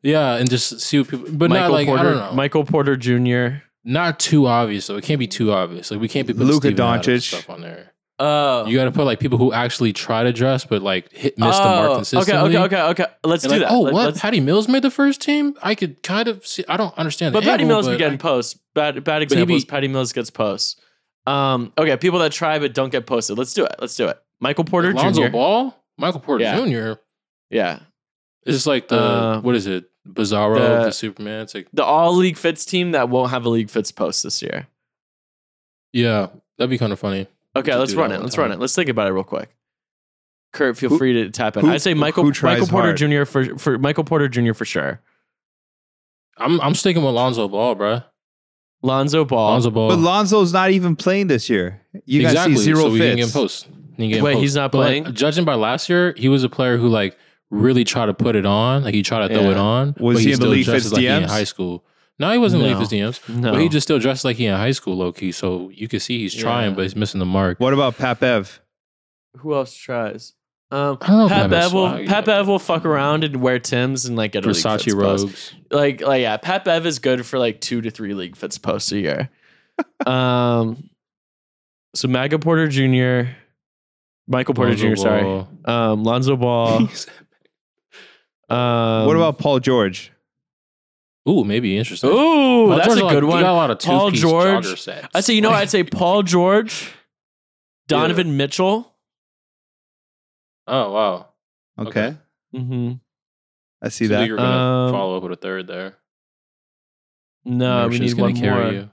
Yeah, 0.03 0.35
and 0.35 0.49
just 0.49 0.81
see 0.81 0.99
what 0.99 1.07
people, 1.07 1.27
but 1.31 1.49
Michael 1.49 1.69
not 1.69 1.71
like 1.71 1.87
Porter, 1.87 2.01
I 2.01 2.03
don't 2.03 2.17
know. 2.17 2.33
Michael 2.33 2.65
Porter 2.65 2.97
Jr. 2.97 3.63
not 3.83 4.19
too 4.19 4.45
obvious. 4.45 4.85
So 4.85 4.97
it 4.97 5.03
can't 5.03 5.19
be 5.19 5.27
too 5.27 5.51
obvious. 5.51 5.89
Like 5.89 6.01
we 6.01 6.07
can't 6.07 6.27
be 6.27 6.33
putting 6.33 6.49
Luka 6.49 6.71
Doncic. 6.73 7.23
stuff 7.23 7.49
on 7.49 7.61
there. 7.61 7.93
Oh, 8.23 8.65
You 8.67 8.77
got 8.77 8.85
to 8.85 8.91
put 8.91 9.05
like 9.05 9.19
people 9.19 9.37
who 9.39 9.51
actually 9.51 9.93
try 9.93 10.21
to 10.23 10.31
dress, 10.31 10.63
but 10.63 10.83
like 10.83 11.11
hit 11.11 11.39
miss 11.39 11.57
the 11.57 11.63
mark 11.63 11.89
Oh, 11.89 11.95
consistently. 11.95 12.55
Okay, 12.55 12.57
okay, 12.65 12.81
okay, 12.81 13.03
okay. 13.03 13.11
Let's 13.23 13.43
And 13.43 13.51
do 13.53 13.59
like, 13.59 13.67
that. 13.67 13.73
oh, 13.73 13.81
Let- 13.81 13.93
what? 13.93 14.05
let's- 14.05 14.21
Patty 14.21 14.39
Mills 14.39 14.67
made 14.67 14.83
the 14.83 14.91
first 14.91 15.21
team. 15.21 15.55
I 15.63 15.73
could 15.73 16.03
kind 16.03 16.27
of 16.27 16.45
see. 16.45 16.63
I 16.69 16.77
don't 16.77 16.95
understand. 16.99 17.33
But 17.33 17.43
Patty 17.43 17.63
angle, 17.63 17.77
Mills 17.77 17.87
but 17.87 17.97
getting 17.97 18.19
I- 18.19 18.21
posts. 18.21 18.59
Bad, 18.75 19.03
bad 19.03 19.19
he 19.19 19.23
example 19.23 19.55
is 19.55 19.65
Patty 19.65 19.87
Mills 19.87 20.13
gets 20.13 20.29
posts. 20.29 20.75
Um, 21.25 21.73
okay, 21.77 21.97
people 21.97 22.19
that 22.19 22.31
try 22.31 22.59
but 22.59 22.73
don't 22.73 22.91
get 22.91 23.05
posted. 23.07 23.37
Let's 23.37 23.53
do 23.53 23.65
it. 23.65 23.75
Let's 23.79 23.95
do 23.95 24.07
it. 24.07 24.21
Michael 24.39 24.63
Porter 24.65 24.93
Lonzo 24.93 25.23
Jr. 25.25 25.29
Ball, 25.31 25.75
Michael 25.97 26.19
Porter 26.19 26.43
Yeah. 26.43 26.63
Jr. 26.95 26.99
Yeah, 27.49 27.79
It's 28.45 28.65
like 28.65 28.87
the 28.87 28.99
Uh, 28.99 29.41
what 29.41 29.55
is 29.55 29.67
it? 29.67 29.85
Bizarro, 30.07 30.55
the- 30.55 30.85
the, 30.85 30.91
Superman. 30.91 31.41
It's 31.41 31.53
like 31.55 31.67
the 31.73 31.83
all 31.83 32.15
league 32.15 32.37
fits 32.37 32.65
team 32.65 32.91
that 32.91 33.09
won't 33.09 33.29
have 33.31 33.45
a 33.45 33.49
league 33.49 33.69
fits 33.69 33.91
post 33.91 34.23
this 34.23 34.41
year. 34.41 34.67
yeah, 35.93 36.27
that'd 36.57 36.69
be 36.69 36.77
kind 36.77 36.93
of 36.93 36.99
funny. 36.99 37.27
Okay, 37.55 37.75
let's 37.75 37.93
run 37.93 38.11
it. 38.11 38.21
Let's 38.21 38.37
run 38.37 38.51
it. 38.51 38.59
Let's 38.59 38.73
think 38.75 38.89
about 38.89 39.07
it 39.07 39.11
real 39.11 39.23
quick. 39.23 39.49
Kurt, 40.53 40.77
feel 40.77 40.89
Who- 40.89 40.97
free 40.97 41.13
to 41.13 41.29
tap 41.29 41.55
in. 41.57 41.65
who- 41.65 41.71
I'd 41.71 41.81
say 41.81 41.93
Michael 41.93 42.23
Michael 42.25 42.67
Porter 42.67 42.87
hard? 42.89 42.97
Jr. 42.97 43.23
for 43.25 43.57
for 43.57 43.77
Michael 43.77 44.03
Porter 44.03 44.27
Jr. 44.27 44.53
for 44.53 44.65
sure. 44.65 45.01
I'm 46.37 46.59
I'm 46.61 46.75
sticking 46.75 47.03
with 47.03 47.13
Lonzo 47.13 47.47
Ball, 47.47 47.75
bruh. 47.75 48.03
Lonzo 48.83 49.23
Ball. 49.25 49.51
Lonzo 49.51 49.69
Ball. 49.69 49.89
But 49.89 49.99
Lonzo's 49.99 50.51
not 50.53 50.71
even 50.71 50.95
playing 50.95 51.27
this 51.27 51.49
year. 51.49 51.81
You 52.05 52.23
guys 52.23 52.43
see 52.45 52.55
zero 52.55 52.81
so 52.83 52.89
we 52.91 52.99
can 52.99 53.17
fits. 53.17 53.31
post. 53.31 53.65
He 53.97 54.03
can 54.03 54.09
get 54.09 54.17
him 54.17 54.23
Wait, 54.23 54.33
post. 54.33 54.41
he's 54.41 54.55
not 54.55 54.71
But, 54.71 54.77
like, 54.79 54.87
playing? 55.03 55.15
judging 55.15 55.45
by 55.45 55.53
last 55.53 55.87
year, 55.87 56.15
he 56.17 56.29
was 56.29 56.43
a 56.43 56.49
player 56.49 56.77
who 56.77 56.87
like 56.87 57.15
really 57.51 57.83
tried 57.83 58.07
to 58.07 58.13
put 58.13 58.35
it 58.35 58.45
on. 58.45 58.83
Like 58.83 58.93
he 58.95 59.03
tried 59.03 59.27
to 59.27 59.33
throw 59.33 59.43
Yeah. 59.43 59.51
it 59.51 59.57
on. 59.57 59.95
Was 59.99 60.15
but 60.15 60.23
he 60.23 60.27
in 60.27 60.31
the 60.31 60.35
still 60.37 60.49
league 60.49 60.65
dresses 60.65 60.83
fits 60.85 60.93
like 60.93 61.01
he 61.01 61.07
in 61.07 61.23
high 61.23 61.43
school? 61.43 61.85
No, 62.21 62.31
he 62.31 62.37
wasn't 62.37 62.61
in 62.63 62.69
the 62.69 62.73
No. 62.73 62.79
league 62.79 62.87
fits 62.89 63.19
DMs. 63.27 63.35
no, 63.35 63.51
But 63.51 63.61
he 63.61 63.67
just 63.67 63.85
still 63.87 63.99
dressed 63.99 64.23
like 64.23 64.37
he 64.37 64.45
in 64.45 64.55
high 64.55 64.71
school, 64.71 64.95
low 64.95 65.11
key. 65.11 65.31
So 65.31 65.69
you 65.73 65.87
can 65.87 65.99
see 65.99 66.19
he's 66.19 66.33
trying, 66.33 66.69
Yeah. 66.69 66.75
but 66.75 66.81
he's 66.83 66.95
missing 66.95 67.19
the 67.19 67.25
mark. 67.25 67.59
What 67.59 67.73
about 67.73 67.97
Pat 67.97 68.19
Bev? 68.19 68.61
who 69.37 69.53
else 69.55 69.73
tries? 69.73 70.33
Um, 70.71 70.97
I 71.01 71.07
don't 71.07 71.17
know 71.17 71.25
if 71.25 71.31
Pat 71.31 71.41
Pat 71.41 71.49
Bev 71.49 71.73
will 71.73 71.89
swag, 71.89 72.07
Pat 72.07 72.25
but- 72.25 72.31
Bev 72.31 72.47
will 72.47 72.59
fuck 72.59 72.85
around 72.85 73.23
and 73.23 73.37
wear 73.37 73.59
Tims 73.59 74.05
and 74.05 74.15
like 74.15 74.31
get 74.33 74.45
a 74.45 74.47
league 74.47 74.55
Versace 74.55 74.83
fits 74.83 74.95
post. 74.95 75.53
Like 75.71 76.01
like 76.01 76.21
yeah, 76.21 76.37
Pat 76.37 76.63
Bev 76.63 76.85
is 76.85 76.99
good 76.99 77.25
for 77.25 77.39
like 77.39 77.59
two 77.59 77.81
to 77.81 77.89
three 77.91 78.13
league 78.13 78.35
fits 78.37 78.57
posts 78.57 78.91
a 78.91 78.99
year. 78.99 79.29
um, 80.05 80.89
so 81.95 82.07
Maga 82.07 82.39
Porter 82.39 82.67
Jr., 82.67 83.31
Michael 84.27 84.53
Porter 84.53 84.71
Lonzo 84.71 84.89
Jr. 84.89 84.95
Sorry, 84.95 85.45
um, 85.65 86.03
Lonzo 86.03 86.35
Ball. 86.37 86.77
um, 88.49 89.07
what 89.07 89.15
about 89.15 89.37
Paul 89.39 89.59
George? 89.59 90.11
Ooh, 91.29 91.43
maybe 91.43 91.77
interesting. 91.77 92.09
Ooh, 92.09 92.13
Paul 92.67 92.77
that's 92.77 92.95
George, 92.95 93.11
a 93.11 93.15
good 93.15 93.23
he 93.23 93.29
one. 93.29 93.41
got 93.43 93.51
a 93.51 93.53
lot 93.53 93.69
of 93.71 93.79
Paul 93.79 94.07
two-piece 94.07 94.21
George. 94.21 94.87
I'd 95.13 95.23
say 95.23 95.33
you 95.35 95.41
know? 95.41 95.51
I'd 95.51 95.69
say 95.69 95.83
Paul 95.99 96.23
George, 96.23 96.91
Donovan 97.87 98.37
Mitchell. 98.37 98.91
Oh 100.67 100.91
wow. 100.91 101.27
Okay, 101.79 101.89
Okay. 101.89 102.17
Mm-hmm. 102.55 102.93
I 103.83 103.89
see 103.89 104.05
So 104.07 104.13
that. 104.13 104.27
you're 104.27 104.37
gonna 104.37 104.85
Um, 104.87 104.91
follow 104.93 105.17
up 105.17 105.23
with 105.23 105.31
a 105.33 105.35
third 105.35 105.67
there. 105.67 105.97
No, 107.45 107.87
we 107.87 107.99
need 107.99 108.11
gonna 108.11 108.21
one 108.23 108.35
carry 108.35 108.63
more. 108.63 108.71
you. 108.73 108.79
We 108.79 108.87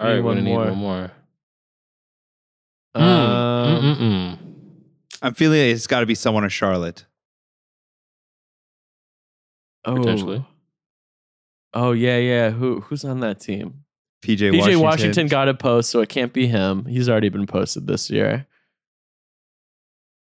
All 0.00 0.06
right, 0.06 0.14
need 0.16 0.22
we're 0.24 0.30
gonna 0.30 0.42
need 0.42 0.52
more. 0.54 0.64
one 0.66 0.78
more. 0.78 1.10
Um, 2.94 3.02
Mm, 3.82 3.96
mm-mm. 3.96 4.38
I'm 5.22 5.34
feeling 5.34 5.60
it's 5.70 5.86
got 5.86 6.00
to 6.00 6.06
be 6.06 6.14
someone 6.14 6.44
in 6.44 6.50
Charlotte. 6.50 7.04
oh. 9.84 9.96
potentially. 9.96 10.44
Oh 11.74 11.92
yeah, 11.92 12.18
yeah. 12.18 12.50
Who 12.50 12.80
who's 12.80 13.04
on 13.04 13.20
that 13.20 13.40
team? 13.40 13.84
PJ, 14.24 14.38
PJ 14.52 14.58
Washington. 14.58 14.80
Washington. 14.82 15.26
got 15.26 15.48
a 15.48 15.54
post, 15.54 15.90
so 15.90 16.00
it 16.00 16.08
can't 16.08 16.32
be 16.32 16.46
him. 16.46 16.84
He's 16.84 17.08
already 17.08 17.28
been 17.28 17.46
posted 17.46 17.86
this 17.86 18.08
year. 18.10 18.46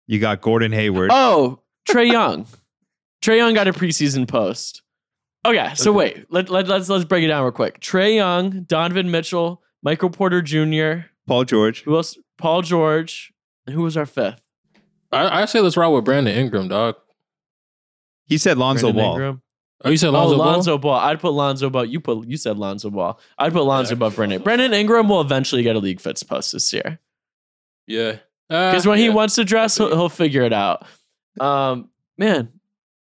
You 0.08 0.20
got 0.20 0.42
Gordon 0.42 0.72
Hayward. 0.72 1.10
Oh, 1.14 1.62
Trae 1.90 2.12
Young. 2.12 2.46
Trae 3.24 3.38
Young 3.38 3.54
got 3.54 3.68
a 3.68 3.74
preseason 3.74 4.28
post. 4.28 4.82
Okay, 5.46 5.72
so 5.76 5.92
Okay. 5.92 5.98
wait. 5.98 6.26
Let, 6.32 6.50
let, 6.50 6.68
let's 6.68 6.90
let's 6.90 7.06
break 7.06 7.24
it 7.24 7.28
down 7.28 7.44
real 7.44 7.52
quick. 7.52 7.80
Trae 7.80 8.16
Young, 8.16 8.64
Donovan 8.64 9.10
Mitchell, 9.12 9.62
Michael 9.82 10.10
Porter 10.10 10.42
Jr., 10.42 11.08
Paul 11.28 11.46
George. 11.46 11.84
who 11.84 11.96
else? 11.96 12.18
Paul 12.38 12.62
George. 12.62 13.32
And 13.66 13.74
who 13.74 13.82
was 13.82 13.98
our 13.98 14.06
fifth? 14.06 14.42
I, 15.12 15.42
I 15.42 15.46
say 15.46 15.60
let's 15.62 15.78
roll 15.78 15.96
with 15.96 16.06
Brandon 16.06 16.36
Ingram, 16.38 16.68
dog. 16.68 16.96
He 18.28 18.38
said 18.38 18.58
Lonzo 18.58 18.92
Brandon 18.92 19.04
Ball. 19.04 19.12
Ingram? 19.14 19.42
Oh, 19.84 19.90
you 19.90 19.98
said 19.98 20.10
Oh, 20.10 20.28
Lonzo, 20.28 20.78
Ball? 20.78 21.00
Ball. 21.00 21.00
I'd 21.10 21.20
put 21.20 21.34
Lonzo 21.34 21.70
Ball. 21.70 21.86
You 21.86 22.00
put 22.00 22.28
you 22.28 22.38
said 22.38 22.58
Lonzo 22.58 22.90
Ball. 22.90 23.20
I'd 23.38 23.54
put 23.54 23.64
Lonzo 23.64 23.92
Yeah. 23.92 23.96
above 23.98 24.16
Brandon. 24.16 24.42
Brandon 24.42 24.74
Ingram 24.74 25.10
will 25.10 25.22
eventually 25.22 25.64
get 25.64 25.76
a 25.76 25.80
league 25.80 26.00
fits 26.00 26.24
post 26.24 26.54
this 26.54 26.72
year. 26.74 27.00
Yeah. 27.88 28.18
Because 28.50 28.86
Uh, 28.86 28.90
when 28.90 29.00
he 29.00 29.10
wants 29.10 29.36
to 29.36 29.44
dress, 29.44 29.78
he'll, 29.78 29.90
he'll 29.90 30.10
figure 30.10 30.44
it 30.44 30.54
out. 30.54 30.86
Um, 31.40 31.90
man, 32.18 32.50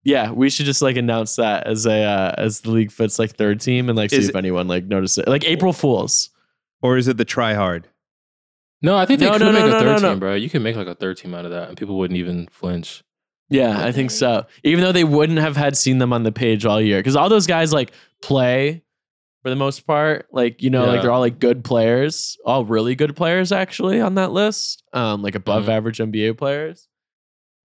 yeah, 0.04 0.30
we 0.30 0.48
should 0.50 0.66
just 0.66 0.80
like 0.82 0.96
announce 0.96 1.36
that 1.36 1.66
as 1.66 1.84
a 1.86 2.02
uh, 2.04 2.34
as 2.38 2.60
the 2.62 2.70
league 2.70 2.90
fits 2.92 3.18
like 3.18 3.32
third 3.36 3.60
team 3.60 3.88
and 3.88 3.96
like 3.96 4.10
see 4.10 4.16
Is 4.16 4.28
if 4.28 4.34
it- 4.34 4.38
anyone 4.38 4.66
like 4.68 4.84
notices 4.84 5.18
it. 5.18 5.28
Like 5.28 5.44
April 5.44 5.72
Fools. 5.72 6.30
Or 6.80 6.96
is 6.96 7.06
it 7.06 7.16
the 7.16 7.24
try 7.24 7.54
hard? 7.54 7.86
No, 8.80 8.96
I 8.96 9.06
think 9.06 9.20
they 9.20 9.26
No, 9.26 9.32
could 9.34 9.42
no, 9.42 9.52
make 9.52 9.60
no, 9.60 9.66
a 9.66 9.70
no, 9.70 9.78
third 9.78 9.84
no, 9.86 9.94
team, 9.98 10.02
no. 10.02 10.16
bro. 10.16 10.34
You 10.34 10.50
can 10.50 10.62
make 10.64 10.74
like 10.74 10.88
a 10.88 10.96
third 10.96 11.16
team 11.16 11.32
out 11.34 11.44
of 11.44 11.52
that, 11.52 11.68
and 11.68 11.76
people 11.78 11.96
wouldn't 11.98 12.18
even 12.18 12.48
flinch. 12.50 13.04
Yeah, 13.52 13.84
I 13.84 13.92
think 13.92 14.10
so. 14.10 14.46
Even 14.64 14.82
though 14.84 14.92
they 14.92 15.04
wouldn't 15.04 15.38
have 15.38 15.56
had 15.56 15.76
seen 15.76 15.98
them 15.98 16.12
on 16.12 16.22
the 16.22 16.32
page 16.32 16.64
all 16.66 16.80
year, 16.80 16.98
because 16.98 17.16
all 17.16 17.28
those 17.28 17.46
guys 17.46 17.72
like 17.72 17.92
play 18.22 18.82
for 19.42 19.50
the 19.50 19.56
most 19.56 19.86
part. 19.86 20.26
Like 20.32 20.62
you 20.62 20.70
know, 20.70 20.86
like 20.86 21.02
they're 21.02 21.10
all 21.10 21.20
like 21.20 21.38
good 21.38 21.64
players, 21.64 22.38
all 22.46 22.64
really 22.64 22.94
good 22.94 23.16
players 23.16 23.50
actually 23.52 24.00
on 24.00 24.14
that 24.14 24.32
list. 24.32 24.82
Um, 24.92 25.20
like 25.22 25.34
above 25.34 25.64
Mhm. 25.64 25.68
average 25.68 25.98
NBA 25.98 26.36
players. 26.38 26.88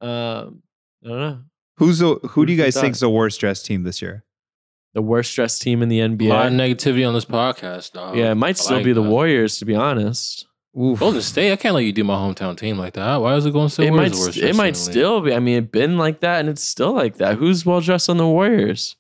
Um, 0.02 0.64
I 1.06 1.08
don't 1.08 1.20
know. 1.20 1.40
Who's 1.78 2.00
the, 2.00 2.16
who 2.30 2.46
do 2.46 2.54
you 2.54 2.58
guys 2.62 2.74
have 2.74 2.82
think 2.82 2.96
is 2.96 3.02
the 3.02 3.10
worst 3.10 3.40
dressed 3.40 3.66
team 3.68 3.84
this 3.84 4.02
year? 4.02 4.24
The 4.96 5.02
worst 5.04 5.36
dressed 5.36 5.62
team 5.62 5.84
in 5.84 5.90
the 5.90 6.00
NBA. 6.00 6.26
A 6.26 6.30
lot 6.34 6.48
of 6.48 6.54
negativity 6.54 7.08
on 7.08 7.14
this 7.14 7.26
podcast, 7.26 7.92
dog. 7.94 8.18
Yeah, 8.18 8.32
it 8.32 8.36
might 8.36 8.50
I 8.50 8.54
still 8.54 8.78
like 8.78 8.86
be 8.86 8.94
the 8.94 9.04
that. 9.04 9.10
Warriors, 9.10 9.60
to 9.60 9.66
be 9.66 9.76
honest. 9.76 10.47
Oof. 10.80 11.00
Golden 11.00 11.22
State. 11.22 11.52
I 11.52 11.56
can't 11.56 11.74
let 11.74 11.86
you 11.86 11.92
do 11.92 12.04
my 12.04 12.14
hometown 12.16 12.56
team 12.56 12.78
like 12.78 12.94
that. 12.94 13.16
Why 13.18 13.36
is 13.36 13.46
it 13.46 13.52
going 13.54 13.70
so? 13.70 13.82
it 13.82 13.92
might, 13.92 14.14
st- 14.14 14.38
it 14.38 14.56
might 14.56 14.76
still 14.78 15.22
be. 15.22 15.34
I 15.34 15.40
mean, 15.40 15.58
it 15.58 15.72
been 15.72 15.98
like 15.98 16.20
that, 16.20 16.40
and 16.40 16.50
it's 16.50 16.62
still 16.62 16.94
like 16.94 17.16
that. 17.18 17.38
Who's 17.38 17.66
well 17.66 17.82
dressed 17.82 18.10
on 18.10 18.18
the 18.18 18.28
Warriors? 18.28 18.96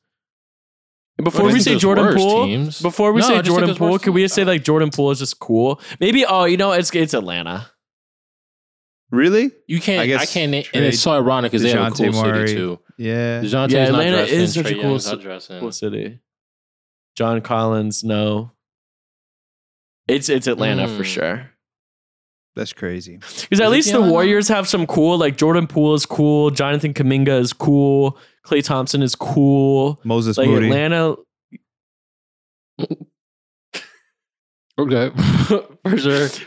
And 1.19 1.25
before 1.25 1.45
Well, 1.45 1.53
we 1.53 1.59
say 1.59 1.77
Jordan 1.77 2.05
worse 2.05 2.15
Poole, 2.15 2.45
teams. 2.45 2.81
before 2.81 3.11
we 3.13 3.21
No, 3.21 3.27
say 3.27 3.35
just 3.37 3.45
Jordan 3.47 3.67
there's 3.67 3.77
Poole, 3.77 3.91
worse 3.91 4.01
could 4.03 4.13
we 4.13 4.23
just 4.23 4.33
say 4.35 4.43
like 4.43 4.63
Jordan 4.63 4.89
Poole 4.91 5.11
is 5.11 5.19
just 5.19 5.39
cool? 5.39 5.79
Maybe. 5.99 6.25
Oh, 6.25 6.45
you 6.45 6.57
know, 6.57 6.71
it's 6.71 6.93
it's 6.95 7.13
Atlanta. 7.13 7.69
Really? 9.11 9.51
You 9.67 9.79
can't. 9.79 9.99
I 9.99 10.03
I, 10.03 10.07
guess 10.07 10.33
can't. 10.33 10.53
and 10.53 10.83
it's 10.85 10.99
so 10.99 11.11
ironic 11.11 11.51
because 11.51 11.63
they 11.63 11.71
have 11.71 11.91
a 11.93 11.95
cool 11.95 12.11
Murray. 12.11 12.47
city 12.47 12.59
too. 12.59 12.79
Yeah. 12.97 13.41
Dejounte's 13.41 13.73
Yeah, 13.73 13.89
not 13.89 14.01
Atlanta 14.01 14.17
dressing, 14.17 14.39
is 14.39 14.53
such 14.53 14.65
a 14.65 14.73
cool 14.73 14.81
Young's 14.81 15.05
ci- 15.05 15.11
not 15.11 15.21
dressing. 15.21 15.59
Cool 15.59 15.71
city. 15.71 16.19
John 17.15 17.41
Collins, 17.41 18.03
no. 18.03 18.51
It's 20.07 20.29
it's 20.29 20.47
Atlanta 20.47 20.87
for 20.87 21.03
Mm. 21.03 21.05
sure. 21.05 21.51
That's 22.57 22.73
crazy. 22.73 23.17
Because 23.17 23.61
at 23.61 23.69
least 23.69 23.91
the 23.91 24.01
Warriors 24.01 24.47
have 24.47 24.67
some 24.67 24.87
cool, 24.87 25.17
like 25.17 25.37
Jordan 25.37 25.67
Poole 25.67 25.93
is 25.93 26.05
cool, 26.07 26.49
Jonathan 26.49 26.91
Kuminga 26.93 27.39
is 27.39 27.53
cool, 27.53 28.17
Klay 28.45 28.63
Thompson 28.63 29.03
is 29.03 29.13
cool. 29.15 30.01
Moses 30.03 30.37
Like 30.39 30.49
Moody. 30.49 30.65
Atlanta, 30.65 31.15
Okay, 34.79 35.09
for 35.83 35.97
sure. 35.97 36.27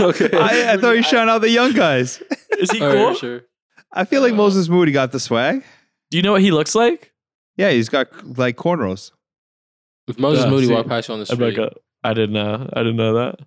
Okay, 0.00 0.30
I, 0.36 0.72
I 0.72 0.76
thought 0.76 0.90
you 0.92 0.96
were 0.98 1.02
shouting 1.02 1.28
out 1.28 1.38
the 1.40 1.50
young 1.50 1.72
guys. 1.72 2.22
is 2.58 2.70
he 2.70 2.80
All 2.80 2.92
cool? 2.92 3.06
right, 3.08 3.16
sure. 3.16 3.40
I 3.92 4.04
feel 4.04 4.20
like 4.22 4.32
Uh, 4.32 4.36
Moses 4.36 4.68
Moody 4.68 4.92
got 4.92 5.10
the 5.12 5.18
swag. 5.20 5.64
Do 6.10 6.16
you 6.16 6.22
know 6.22 6.32
what 6.32 6.40
he 6.42 6.50
looks 6.52 6.74
like? 6.74 7.12
Yeah, 7.56 7.70
he's 7.70 7.88
got 7.88 8.08
like 8.38 8.56
cornrows. 8.56 9.10
If 10.08 10.18
Moses 10.18 10.44
Yeah, 10.44 10.50
Moody 10.50 10.66
see, 10.68 10.72
walked 10.74 10.88
past 10.88 11.08
you 11.08 11.14
on 11.14 11.20
the 11.20 11.26
I'm 11.30 11.36
street, 11.36 11.58
like, 11.58 11.72
uh, 11.72 11.74
I 12.04 12.14
didn't 12.14 12.32
know. 12.32 12.68
I 12.72 12.80
didn't 12.80 12.96
know 12.96 13.14
that. 13.14 13.40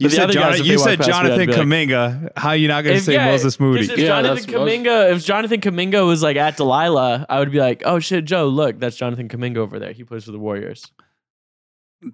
You 0.00 0.08
the 0.08 0.14
said, 0.16 0.24
other 0.24 0.32
Jon- 0.32 0.50
guys, 0.52 0.66
you 0.66 0.78
said 0.78 0.98
past 0.98 1.08
me, 1.08 1.14
I'd 1.14 1.16
Jonathan 1.22 1.46
be 1.46 1.52
like- 1.52 1.66
Kuminga. 1.88 2.28
How 2.36 2.52
you 2.52 2.68
not 2.68 2.84
going 2.84 2.96
to 2.96 3.02
say 3.02 3.12
yeah, 3.12 3.26
Moses 3.30 3.60
Moody? 3.60 3.84
If 3.84 3.98
Yeah, 3.98 4.06
Jonathan 4.06 4.34
that's 4.36 4.46
Kuminga, 4.46 5.12
if 5.12 5.24
Jonathan 5.24 5.60
Kuminga 5.60 6.06
was 6.06 6.22
like 6.22 6.36
at 6.38 6.56
Delilah, 6.56 7.26
I 7.28 7.38
would 7.38 7.52
be 7.52 7.58
like, 7.60 7.82
"Oh 7.84 7.98
shit, 8.00 8.24
Joe, 8.24 8.48
look, 8.48 8.80
that's 8.80 8.96
Jonathan 8.96 9.28
Kuminga 9.28 9.58
over 9.58 9.78
there. 9.78 9.92
He 9.92 10.02
plays 10.04 10.24
for 10.24 10.32
the 10.32 10.38
Warriors." 10.38 10.90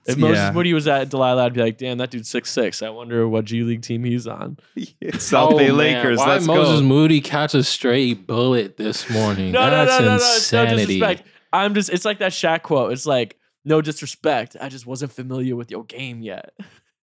If 0.05 0.17
Moses 0.19 0.39
Yeah. 0.39 0.51
Moody 0.51 0.75
was 0.75 0.89
at 0.89 1.11
Delilah, 1.11 1.45
I'd 1.47 1.53
be 1.55 1.61
like, 1.61 1.79
"Damn, 1.79 1.99
that 1.99 2.11
dude's 2.11 2.29
six 2.29 2.51
six. 2.51 2.83
I 2.83 2.89
wonder 2.91 3.29
what 3.29 3.45
G 3.45 3.63
League 3.63 3.83
team 3.83 4.03
he's 4.03 4.27
on." 4.27 4.57
South 5.19 5.53
Oh, 5.53 5.57
Bay 5.59 5.69
man, 5.69 5.77
Lakers. 5.77 6.19
Why 6.19 6.27
Let's 6.31 6.47
Moses 6.47 6.81
go. 6.81 6.87
Moody 6.87 7.21
catch 7.21 7.55
a 7.55 7.63
straight 7.63 8.27
bullet 8.27 8.77
this 8.77 9.09
morning? 9.11 9.53
No, 9.53 9.71
no, 9.71 9.85
That's 9.87 10.01
no, 10.01 10.05
no, 10.05 10.11
no, 10.11 10.15
it's 10.17 10.53
no 10.53 10.63
insanity. 10.63 10.87
disrespect. 10.99 11.23
I'm 11.53 11.75
just. 11.75 11.91
It's 11.91 12.05
like 12.05 12.19
that 12.19 12.33
Shaq 12.33 12.63
quote. 12.63 12.91
It's 12.93 13.07
like, 13.07 13.37
"No 13.65 13.81
disrespect. 13.81 14.57
I 14.61 14.69
just 14.71 14.87
wasn't 14.87 15.13
familiar 15.13 15.55
with 15.55 15.71
your 15.71 15.85
game 15.85 16.21
yet." 16.21 16.53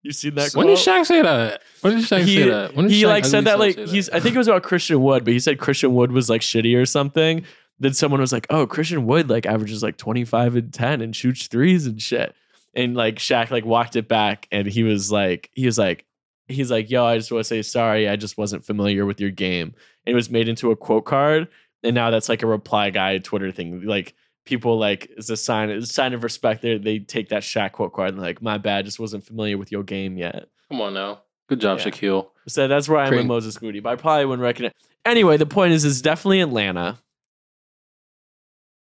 you 0.03 0.13
seen 0.13 0.35
that? 0.35 0.55
when 0.55 0.67
did 0.67 0.79
Shaq 0.79 1.07
say 1.07 1.23
that? 1.23 1.63
When 1.81 1.97
did 1.97 2.05
Shaq 2.05 2.23
he, 2.25 2.37
say 2.37 2.49
that? 2.49 2.75
When 2.75 2.87
did 2.87 2.95
he 2.95 3.03
Shaq 3.03 3.09
like 3.09 3.25
said 3.25 3.45
that 3.45 3.59
like 3.59 3.77
he's 3.77 4.09
I 4.11 4.21
think 4.21 4.35
it 4.35 4.39
was 4.39 4.49
about 4.49 4.63
Christian 4.63 5.03
Wood, 5.03 5.25
but 5.25 5.33
he 5.33 5.39
said 5.41 5.59
Christian 5.59 5.95
Wood 5.95 6.13
was 6.13 6.31
like 6.31 6.41
shitty 6.41 6.81
or 6.81 6.87
something. 6.87 7.45
Then 7.79 7.95
someone 7.95 8.21
was 8.21 8.33
like, 8.33 8.47
"Oh, 8.51 8.67
Christian 8.67 9.07
Wood 9.07 9.31
like 9.31 9.47
averages 9.47 9.83
like 9.83 9.97
25 9.97 10.57
and 10.57 10.73
10 10.73 11.01
and 11.01 11.17
shoots 11.17 11.47
threes 11.47 11.87
and 11.87 12.01
shit." 12.01 12.35
and 12.75 12.95
like 12.95 13.17
Shaq 13.17 13.51
like 13.51 13.65
walked 13.65 13.97
it 13.97 14.09
back, 14.09 14.47
and 14.51 14.67
he 14.67 14.83
was 14.83 15.11
like, 15.11 15.51
he 15.55 15.67
was 15.67 15.79
like, 15.79 16.05
he's 16.49 16.71
like, 16.71 16.91
yo, 16.91 17.05
I 17.05 17.17
just 17.17 17.31
want 17.31 17.45
to 17.45 17.49
say 17.49 17.63
sorry. 17.63 18.09
I 18.09 18.17
just 18.17 18.39
wasn't 18.39 18.65
familiar 18.65 19.07
with 19.07 19.21
your 19.21 19.31
game. 19.31 19.75
And 20.07 20.13
it 20.13 20.15
was 20.15 20.31
made 20.31 20.49
into 20.49 20.71
a 20.71 20.77
quote 20.77 21.05
card, 21.05 21.49
and 21.83 21.95
now 21.95 22.11
that's 22.11 22.29
like 22.29 22.43
a 22.43 22.47
reply 22.47 22.91
guy 22.91 23.19
Twitter 23.19 23.53
thing. 23.53 23.83
Like 23.83 24.15
people 24.51 24.79
like 24.79 25.11
it's 25.17 25.31
a 25.31 25.37
sign, 25.37 25.71
it's 25.71 25.89
a 25.89 25.93
sign 25.93 26.13
of 26.13 26.23
respect. 26.23 26.61
They 26.61 26.77
they 26.77 26.99
take 26.99 27.31
that 27.31 27.43
Shaq 27.43 27.73
quote 27.73 27.95
card 27.95 28.11
and 28.13 28.21
like, 28.21 28.43
my 28.43 28.59
bad, 28.59 28.85
just 28.85 29.01
wasn't 29.01 29.25
familiar 29.25 29.57
with 29.57 29.73
your 29.73 29.83
game 29.83 30.19
yet. 30.19 30.49
Come 30.69 30.83
on 30.83 30.93
now. 30.93 31.23
Good 31.49 31.61
job, 31.61 31.79
Yeah. 31.79 31.87
Shaquille. 31.87 32.29
So 32.49 32.69
that's 32.69 32.89
where 32.89 32.99
I'm 33.01 33.09
Great. 33.09 33.19
with 33.19 33.27
Moses 33.27 33.61
Moody, 33.63 33.81
but 33.81 33.91
I 33.91 33.97
probably 33.97 34.27
wouldn't 34.27 34.43
recognize. 34.45 34.73
Anyway, 35.07 35.37
the 35.39 35.47
point 35.47 35.73
is, 35.73 35.85
it's 35.85 36.01
definitely 36.03 36.41
Atlanta. 36.43 36.99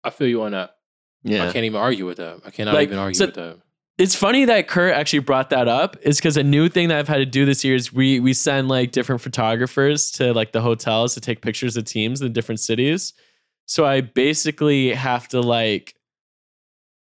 I 0.03 0.09
feel 0.12 0.27
you 0.27 0.43
on 0.43 0.51
that. 0.51 0.75
Yeah, 1.24 1.43
I 1.43 1.45
Yeah. 1.47 1.53
can't 1.53 1.65
even 1.65 1.79
argue 1.81 2.05
with 2.05 2.17
that. 2.17 2.41
I 2.45 2.51
cannot 2.51 2.75
Like, 2.75 2.88
even 2.89 3.00
argue 3.00 3.15
so- 3.15 3.25
with 3.25 3.35
that. 3.35 3.57
It's 3.97 4.13
funny 4.13 4.43
that 4.45 4.67
Kurt 4.67 4.93
actually 4.93 5.19
brought 5.19 5.50
that 5.51 5.69
up. 5.69 5.95
Is 6.01 6.17
because 6.17 6.35
a 6.35 6.43
new 6.43 6.67
thing 6.67 6.89
that 6.89 6.97
I've 7.00 7.07
had 7.07 7.17
to 7.17 7.25
do 7.25 7.45
this 7.45 7.63
year 7.63 7.75
is 7.75 7.93
we 7.93 8.19
we 8.19 8.33
send 8.33 8.67
like 8.67 8.91
different 8.91 9.21
photographers 9.21 10.12
to 10.12 10.33
like 10.33 10.51
the 10.51 10.59
hotels 10.59 11.13
to 11.13 11.21
take 11.21 11.41
pictures 11.41 11.77
of 11.77 11.85
teams 11.85 12.21
in 12.21 12.33
different 12.33 12.59
cities. 12.59 13.13
So 13.65 13.86
I 13.86 14.01
basically 14.01 14.93
have 14.93 15.27
to 15.29 15.41
like 15.41 15.95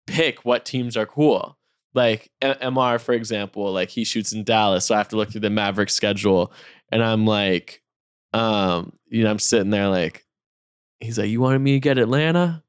pick 0.05 0.45
what 0.45 0.65
teams 0.65 0.97
are 0.97 1.05
cool. 1.05 1.57
Like 1.93 2.29
MR, 2.41 2.99
for 2.99 3.13
example, 3.13 3.71
like 3.71 3.89
he 3.89 4.03
shoots 4.03 4.31
in 4.31 4.43
Dallas, 4.43 4.85
so 4.85 4.95
I 4.95 4.97
have 4.97 5.09
to 5.09 5.15
look 5.15 5.31
through 5.31 5.41
the 5.41 5.49
Maverick 5.49 5.89
schedule, 5.89 6.53
and 6.91 7.03
I'm 7.03 7.25
like, 7.25 7.81
um, 8.33 8.93
you 9.07 9.23
know, 9.23 9.31
I'm 9.31 9.39
sitting 9.39 9.71
there 9.71 9.87
like, 9.87 10.25
he's 10.99 11.17
like, 11.17 11.29
you 11.29 11.41
wanted 11.41 11.59
me 11.59 11.71
to 11.73 11.79
get 11.79 11.97
Atlanta, 11.97 12.63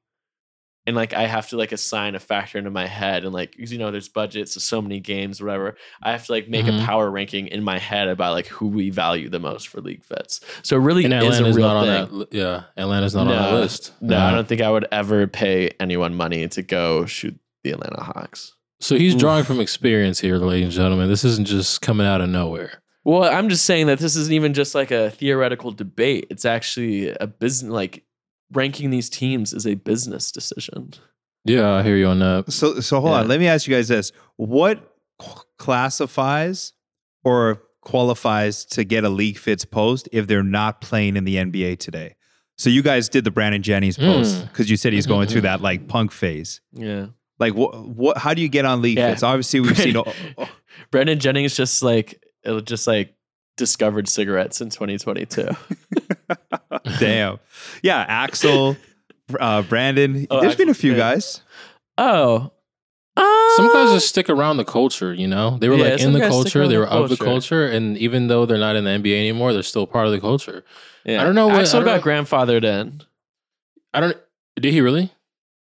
and 0.89 0.97
like 0.97 1.13
I 1.13 1.27
have 1.27 1.49
to 1.51 1.57
like 1.57 1.71
assign 1.73 2.15
a 2.15 2.19
factor 2.19 2.59
into 2.59 2.71
my 2.71 2.87
head, 2.87 3.25
and 3.25 3.33
like 3.33 3.55
you 3.57 3.79
know, 3.79 3.91
there's 3.91 4.09
budgets 4.09 4.57
of 4.57 4.63
so 4.63 4.81
many 4.83 4.99
games, 4.99 5.41
whatever. 5.41 5.77
I 6.03 6.11
have 6.13 6.25
to 6.27 6.33
like 6.33 6.49
make 6.49 6.65
Mhm. 6.67 6.83
a 6.83 6.87
power 6.87 7.11
ranking 7.11 7.47
in 7.49 7.63
my 7.63 7.79
head 7.79 8.09
about 8.09 8.33
like 8.33 8.47
who 8.47 8.67
we 8.69 8.91
value 8.91 9.29
the 9.29 9.39
most 9.39 9.69
for 9.69 9.81
league 9.81 10.03
fits. 10.03 10.41
So 10.63 10.77
it 10.77 10.81
really 10.81 11.05
And 11.05 11.13
is 11.15 11.23
a 11.23 11.27
Atlanta's 11.27 11.57
real 11.57 11.67
not 11.69 11.77
on 11.77 12.09
thing. 12.09 12.19
that. 12.21 12.33
Yeah, 12.33 12.63
Atlanta's 12.77 13.15
not 13.15 13.29
on 13.29 13.37
that 13.37 13.53
list. 13.55 13.93
No, 14.01 14.19
I 14.19 14.33
don't 14.33 14.49
think 14.49 14.63
I 14.63 14.71
would 14.71 14.87
ever 14.91 15.27
pay 15.27 15.71
anyone 15.79 16.15
money 16.15 16.49
to 16.49 16.63
go 16.63 17.05
shoot 17.07 17.39
the 17.63 17.71
Atlanta 17.73 18.03
Hawks. 18.03 18.55
So 18.81 18.97
he's 18.97 19.15
Oof. 19.15 19.21
drawing 19.21 19.45
from 19.45 19.61
experience 19.61 20.21
here, 20.21 20.39
ladies 20.39 20.65
and 20.67 20.73
gentlemen. 20.73 21.09
This 21.09 21.25
isn't 21.25 21.47
just 21.47 21.83
coming 21.83 22.07
out 22.07 22.21
of 22.21 22.29
nowhere. 22.31 22.81
Well, 23.05 23.25
I'm 23.25 23.49
just 23.49 23.65
saying 23.65 23.87
that 23.87 23.99
this 23.99 24.17
isn't 24.17 24.33
even 24.35 24.55
just 24.55 24.75
like 24.75 24.91
a 24.91 25.11
theoretical 25.11 25.71
debate. 25.73 26.27
It's 26.31 26.45
actually 26.45 27.09
a 27.11 27.27
business 27.27 27.71
like 27.73 28.05
ranking 28.53 28.91
these 28.91 29.09
teams 29.11 29.53
is 29.53 29.67
a 29.67 29.75
business 29.75 30.31
decision. 30.33 30.95
Yeah, 31.45 31.75
I 31.75 31.83
hear 31.83 31.97
you 31.97 32.07
on 32.07 32.19
that. 32.21 32.53
So 32.53 32.81
so 32.81 33.01
hold 33.01 33.13
Yeah. 33.13 33.21
on. 33.21 33.29
Let 33.29 33.41
me 33.41 33.47
ask 33.49 33.67
you 33.67 33.75
guys 33.75 33.89
this: 33.89 34.13
What 34.37 34.95
classifies 35.59 36.73
or 37.25 37.63
qualifies 37.83 38.65
to 38.65 38.85
get 38.85 39.05
a 39.05 39.09
league 39.09 39.39
fits 39.39 39.65
post 39.65 40.09
if 40.13 40.27
they're 40.27 40.43
not 40.43 40.81
playing 40.81 41.17
in 41.17 41.25
the 41.25 41.37
NBA 41.37 41.79
today? 41.79 42.15
So 42.57 42.71
you 42.71 42.83
guys 42.83 43.09
did 43.09 43.25
the 43.25 43.31
Brandon 43.31 43.63
Jennings 43.63 43.97
post 43.97 44.37
Mm. 44.37 44.49
because 44.49 44.69
you 44.69 44.77
said 44.77 44.93
he's 44.93 45.07
going 45.07 45.29
through 45.29 45.43
mhm. 45.43 45.45
that 45.45 45.61
like 45.63 45.87
punk 45.87 46.11
phase. 46.11 46.61
Yeah. 46.73 47.07
Like 47.39 47.55
what? 47.55 47.87
What? 47.89 48.19
How 48.19 48.35
do 48.35 48.43
you 48.43 48.49
get 48.49 48.65
on 48.65 48.83
league 48.83 48.99
Yeah. 48.99 49.11
fits? 49.11 49.23
Obviously, 49.23 49.61
we've 49.61 49.79
seen. 49.79 49.97
Brandon 50.91 51.19
Jennings 51.19 51.55
just 51.57 51.83
like 51.83 52.21
it 52.43 52.65
just 52.67 52.87
like 52.87 53.15
discovered 53.59 54.09
cigarettes 54.09 54.63
in 54.63 54.71
2022. 54.71 55.49
Damn. 56.99 57.39
Yeah, 57.83 58.05
Axel, 58.09 58.77
uh, 59.39 59.63
Brandon. 59.63 60.27
Oh, 60.31 60.41
There's 60.41 60.57
been 60.57 60.69
a 60.71 60.75
few 60.75 60.93
good. 60.93 60.99
guys. 60.99 61.43
oh. 61.99 62.53
Some 63.57 63.67
guys 63.73 63.91
Uh, 63.91 63.95
just 63.95 64.07
stick 64.09 64.31
around 64.31 64.59
the 64.59 64.65
culture, 64.65 65.13
you 65.13 65.27
know? 65.27 65.59
They 65.59 65.69
were 65.69 65.75
Yeah, 65.75 65.91
like 65.95 66.01
in 66.01 66.13
the 66.13 66.21
culture, 66.21 66.61
around 66.61 66.69
they 66.69 66.75
the 66.77 66.81
were 66.83 66.87
of 66.87 67.09
the 67.11 67.17
culture. 67.17 67.67
culture, 67.67 67.67
and 67.67 67.99
even 67.99 68.29
though 68.29 68.47
they're 68.47 68.59
not 68.59 68.77
in 68.77 68.85
the 68.85 68.91
NBA 68.91 69.19
anymore, 69.19 69.53
they're 69.53 69.65
still 69.65 69.89
part 69.89 70.07
of 70.07 70.13
the 70.13 70.21
culture. 70.21 70.65
yeah. 71.05 71.21
I 71.21 71.25
don't 71.25 71.35
know 71.35 71.49
what- 71.49 71.57
Axel 71.61 71.81
I 71.81 71.85
don't 71.85 71.97
got 72.01 72.07
grandfathered 72.07 72.63
in. 72.65 73.03
I 73.93 74.01
don't 74.01 74.17
did 74.61 74.73
he 74.73 74.81
really? 74.81 75.11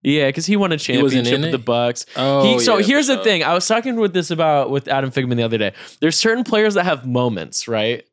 Yeah, 0.04 0.28
because 0.28 0.46
he 0.48 0.56
won 0.56 0.72
a 0.72 0.78
championship 0.78 1.40
with 1.42 1.52
the 1.52 1.58
Bucks. 1.60 2.06
Oh, 2.16 2.44
He, 2.44 2.60
so 2.60 2.78
yeah, 2.78 2.86
here's 2.86 3.08
the 3.08 3.18
thing. 3.18 3.44
I 3.44 3.54
was 3.54 3.68
talking 3.68 3.98
with 3.98 4.14
this 4.14 4.32
about 4.32 4.72
with 4.72 4.88
Adam 4.88 5.12
Figman 5.12 5.36
the 5.36 5.44
other 5.44 5.58
day. 5.60 5.74
There's 6.00 6.18
certain 6.18 6.44
players 6.44 6.74
that 6.74 6.86
have 6.86 7.06
moments, 7.06 7.68
right? 7.68 8.04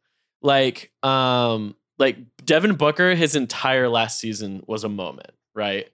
Like, 0.42 0.92
um, 1.02 1.74
like 1.98 2.18
Devin 2.44 2.74
Booker, 2.76 3.14
his 3.14 3.34
entire 3.36 3.88
last 3.88 4.18
season 4.20 4.62
was 4.66 4.84
a 4.84 4.88
moment, 4.88 5.30
right? 5.54 5.88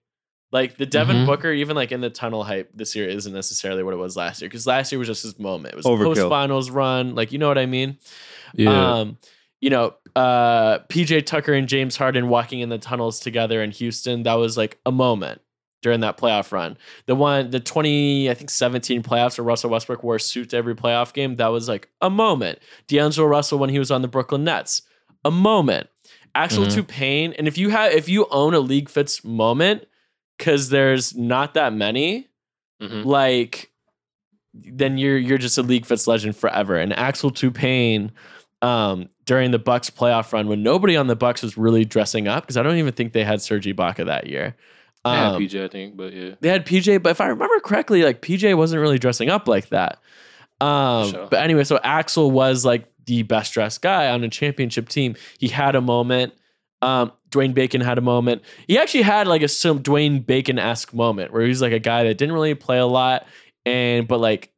Like 0.52 0.76
the 0.76 0.87
Devin 0.87 1.18
Mhm. 1.18 1.26
Booker, 1.26 1.50
even 1.52 1.74
like 1.76 1.92
in 1.92 2.00
the 2.00 2.11
tunnel 2.11 2.44
hype 2.44 2.70
this 2.74 2.94
year 2.94 3.09
isn't 3.09 3.33
necessarily 3.33 3.83
what 3.83 3.94
it 3.94 3.96
was 3.96 4.16
last 4.16 4.40
year. 4.42 4.48
Because 4.48 4.66
last 4.66 4.92
year 4.92 4.98
was 4.98 5.09
just 5.09 5.22
his 5.22 5.38
moment. 5.38 5.74
It 5.74 5.76
was 5.76 5.85
post 5.87 6.20
finals 6.28 6.70
run. 6.70 7.14
Like, 7.14 7.33
you 7.33 7.38
know 7.38 7.48
what 7.48 7.59
I 7.59 7.66
mean? 7.66 7.98
Yeah. 8.54 8.98
Um, 8.98 9.18
you 9.61 9.70
know, 9.70 9.94
uh, 10.14 10.80
PJ 10.90 11.22
Tucker 11.26 11.54
and 11.54 11.66
James 11.66 11.96
Harden 11.96 12.28
walking 12.28 12.61
in 12.61 12.68
the 12.68 12.78
tunnels 12.78 13.18
together 13.18 13.62
in 13.62 13.70
Houston, 13.72 14.24
that 14.24 14.35
was 14.35 14.57
like 14.57 14.78
a 14.87 14.92
moment 14.92 15.40
during 15.85 16.01
that 16.01 16.16
playoff 16.16 16.51
run. 16.51 16.77
The 17.05 17.14
one, 17.14 17.51
the 17.51 17.61
20, 17.61 18.31
I 18.31 18.35
think 18.35 18.49
17 18.49 19.03
playoffs 19.03 19.37
where 19.38 19.44
Russell 19.44 19.68
Westbrook 19.68 20.03
wore 20.03 20.16
a 20.16 20.20
suit 20.20 20.49
to 20.51 20.57
every 20.57 20.75
playoff 20.75 21.12
game, 21.12 21.37
that 21.37 21.49
was 21.49 21.68
like 21.68 21.90
a 22.01 22.09
moment. 22.09 22.59
D'Angelo 22.88 23.29
Russell 23.29 23.59
when 23.59 23.68
he 23.68 23.79
was 23.79 23.90
on 23.90 24.01
the 24.01 24.09
Brooklyn 24.09 24.44
Nets, 24.44 24.81
a 25.27 25.31
moment. 25.31 25.88
Axel 26.35 26.64
Mhm. 26.64 26.85
Toupane, 26.87 27.35
and 27.38 27.47
if 27.47 27.59
you 27.59 27.68
have 27.68 27.92
if 27.92 28.09
you 28.09 28.27
own 28.31 28.55
a 28.55 28.59
league 28.61 28.88
fits 28.88 29.23
moment, 29.25 29.85
because 30.38 30.70
there's 30.70 31.14
not 31.14 31.53
that 31.55 31.73
many, 31.75 32.29
Mhm. 32.83 33.05
like 33.05 33.70
then 34.55 34.97
you're 34.99 35.18
you're 35.18 35.38
just 35.38 35.59
a 35.59 35.62
league 35.62 35.85
fits 35.87 36.07
legend 36.07 36.35
forever. 36.37 36.77
And 36.79 36.92
Axel 36.94 37.31
Toupane, 37.31 38.11
um, 38.62 39.09
during 39.27 39.51
the 39.51 39.59
Bucks 39.59 39.90
playoff 39.90 40.33
run 40.33 40.49
when 40.49 40.62
nobody 40.62 40.97
on 40.97 41.07
the 41.07 41.16
Bucks 41.16 41.42
was 41.42 41.57
really 41.59 41.85
dressing 41.85 42.27
up 42.29 42.42
because 42.44 42.57
I 42.57 42.62
don't 42.62 42.77
even 42.79 42.92
think 42.94 43.12
they 43.12 43.25
had 43.25 43.40
Serge 43.42 43.66
Ibaka 43.66 44.07
that 44.07 44.27
year. 44.27 44.57
Yeah, 45.06 45.30
Um, 45.32 45.42
PJ, 45.42 45.62
I 45.64 45.68
think, 45.68 45.96
but 45.96 46.12
yeah. 46.12 46.34
they 46.40 46.48
had 46.48 46.64
PJ, 46.64 47.02
but 47.02 47.10
if 47.10 47.20
I 47.20 47.26
remember 47.26 47.60
correctly, 47.60 48.02
like 48.02 48.22
PJ 48.22 48.56
wasn't 48.56 48.80
really 48.80 48.98
dressing 48.98 49.28
up 49.28 49.46
like 49.48 49.68
that. 49.68 49.98
Um, 50.60 51.10
Sure. 51.10 51.26
But 51.30 51.42
anyway, 51.42 51.64
so 51.64 51.78
Axel 51.82 52.30
was 52.30 52.64
like 52.64 52.86
the 53.06 53.22
best 53.22 53.52
dressed 53.52 53.82
guy 53.82 54.08
on 54.08 54.24
a 54.24 54.28
championship 54.30 54.88
team. 54.88 55.14
He 55.38 55.48
had 55.48 55.74
a 55.74 55.80
moment. 55.82 56.32
Um, 56.80 57.12
Dwayne 57.30 57.52
Bacon 57.54 57.80
had 57.80 57.98
a 57.98 58.02
moment. 58.02 58.42
He 58.66 58.78
actually 58.78 59.02
had 59.02 59.26
like 59.26 59.42
a 59.42 59.48
some 59.48 59.82
Dwayne 59.82 60.24
Bacon 60.24 60.58
esque 60.58 60.94
moment 60.94 61.32
where 61.32 61.44
he's 61.46 61.60
like 61.60 61.72
a 61.72 61.78
guy 61.78 62.04
that 62.04 62.16
didn't 62.16 62.34
really 62.34 62.54
play 62.54 62.78
a 62.78 62.86
lot, 62.86 63.26
and 63.66 64.06
but 64.08 64.20
like 64.20 64.52